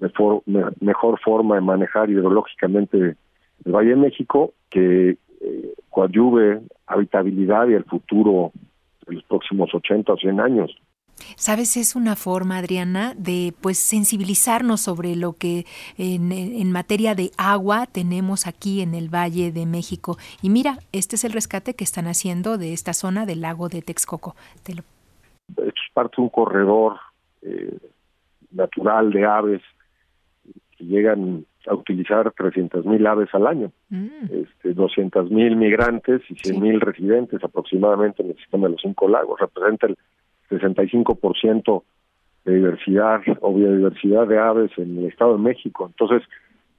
[0.00, 0.42] mejor,
[0.80, 3.16] mejor forma de manejar hidrológicamente
[3.64, 8.50] el Valle de México, que eh, coadyuve habitabilidad y el futuro
[9.06, 10.76] de los próximos 80 o 100 años.
[11.36, 15.64] Sabes, es una forma, Adriana, de pues sensibilizarnos sobre lo que
[15.96, 20.16] en, materia de agua tenemos aquí en el Valle de México.
[20.42, 23.82] Y mira, este es el rescate que están haciendo de esta zona del lago de
[23.82, 24.34] Texcoco.
[24.56, 24.82] Esto
[25.62, 26.96] es parte de un corredor
[27.42, 27.78] eh,
[28.50, 29.62] natural de aves
[30.76, 34.24] que llegan a utilizar 300 mil aves al año, mm.
[34.30, 39.08] este, 200 mil migrantes y 100 mil residentes aproximadamente en el sistema de los cinco
[39.08, 39.40] lagos.
[39.40, 39.96] Representa el
[40.60, 41.82] 65%
[42.44, 45.86] de diversidad o biodiversidad de aves en el Estado de México.
[45.86, 46.28] Entonces,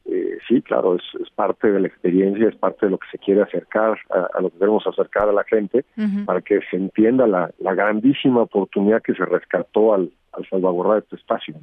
[0.05, 3.41] eh, sí, claro, es, parte de la experiencia, es parte de lo que se quiere
[3.41, 5.83] acercar, a, lo que queremos acercar a la gente,
[6.25, 11.55] para que se entienda la, grandísima oportunidad que se rescató al, al salvaguardar este espacio.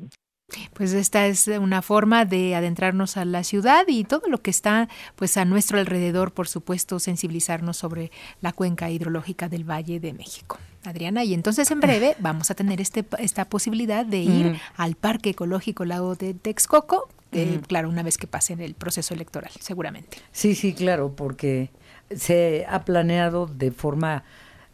[0.74, 4.88] Pues esta es una forma de adentrarnos a la ciudad y todo lo que está
[5.16, 8.10] pues a nuestro alrededor, por supuesto, sensibilizarnos sobre
[8.40, 10.58] la cuenca hidrológica del Valle de México.
[10.84, 14.56] Adriana, y entonces en breve vamos a tener este, esta posibilidad de ir mm.
[14.76, 17.64] al Parque Ecológico Lago de Texcoco, mm.
[17.66, 20.18] claro, una vez que pase el proceso electoral, seguramente.
[20.32, 21.70] Sí, sí, claro, porque
[22.14, 24.24] se ha planeado de forma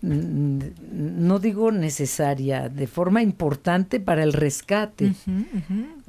[0.01, 5.13] no digo necesaria, de forma importante para el rescate.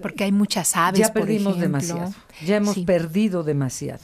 [0.02, 1.00] Porque hay muchas aves.
[1.00, 2.14] Ya perdimos demasiado,
[2.46, 4.04] ya hemos perdido demasiado,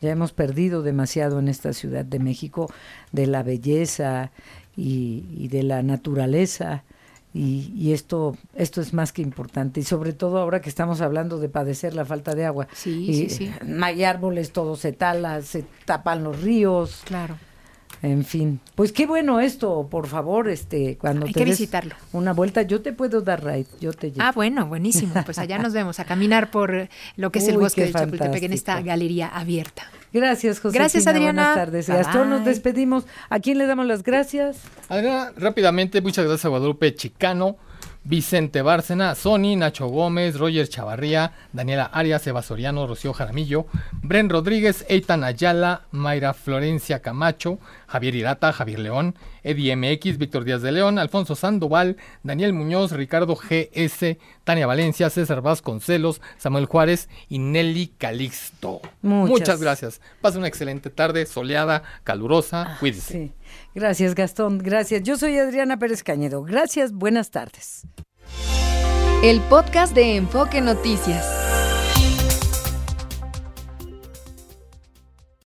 [0.00, 2.72] ya hemos perdido demasiado en esta Ciudad de México
[3.10, 4.30] de la belleza
[4.78, 6.84] y, de la naturaleza.
[7.34, 11.48] Y, esto esto es más que importante y sobre todo ahora que estamos hablando de
[11.48, 13.52] padecer la falta de agua sí, sí, sí.
[13.82, 17.36] hay árboles todo se tala se tapan los ríos claro
[18.00, 21.96] En fin, pues qué bueno esto, por favor, este, cuando Hay te que des visitarlo.
[22.12, 24.22] una vuelta, yo te puedo dar ride, yo te llevo.
[24.22, 25.14] Ah, bueno, buenísimo.
[25.24, 28.52] Pues allá nos vemos a caminar por lo que es el bosque de Chapultepec en
[28.52, 29.82] esta galería abierta.
[30.12, 30.78] Gracias, José.
[30.78, 31.42] Gracias, Adriana.
[31.42, 31.86] Buenas tardes.
[31.88, 33.04] Bye, Gastón, nos despedimos.
[33.28, 34.58] ¿A quién le damos las gracias?
[34.88, 37.56] Adriana, rápidamente, muchas gracias a Guadalupe Chicano,
[38.04, 43.66] Vicente Bárcena, Sony, Nacho Gómez, Roger Chavarría, Daniela Arias, Eva Soriano, Rocío Jaramillo,
[44.02, 50.62] Bren Rodríguez, Eitan Ayala, Mayra Florencia Camacho, Javier Irata, Javier León, Eddie MX, Víctor Díaz
[50.62, 57.38] de León, Alfonso Sandoval, Daniel Muñoz, Ricardo GS, Tania Valencia, César Vasconcelos, Samuel Juárez y
[57.38, 58.80] Nelly Calixto.
[59.02, 59.30] Muchas.
[59.30, 60.00] Muchas, gracias.
[60.20, 63.12] Pasa una excelente tarde, soleada, calurosa, cuídese.
[63.12, 63.32] Sí.
[63.74, 64.58] Gracias, Gastón.
[64.58, 65.02] Gracias.
[65.02, 66.42] Yo soy Adriana Pérez Cañedo.
[66.42, 67.86] Gracias, buenas tardes.
[69.22, 71.37] El podcast de Enfoque Noticias.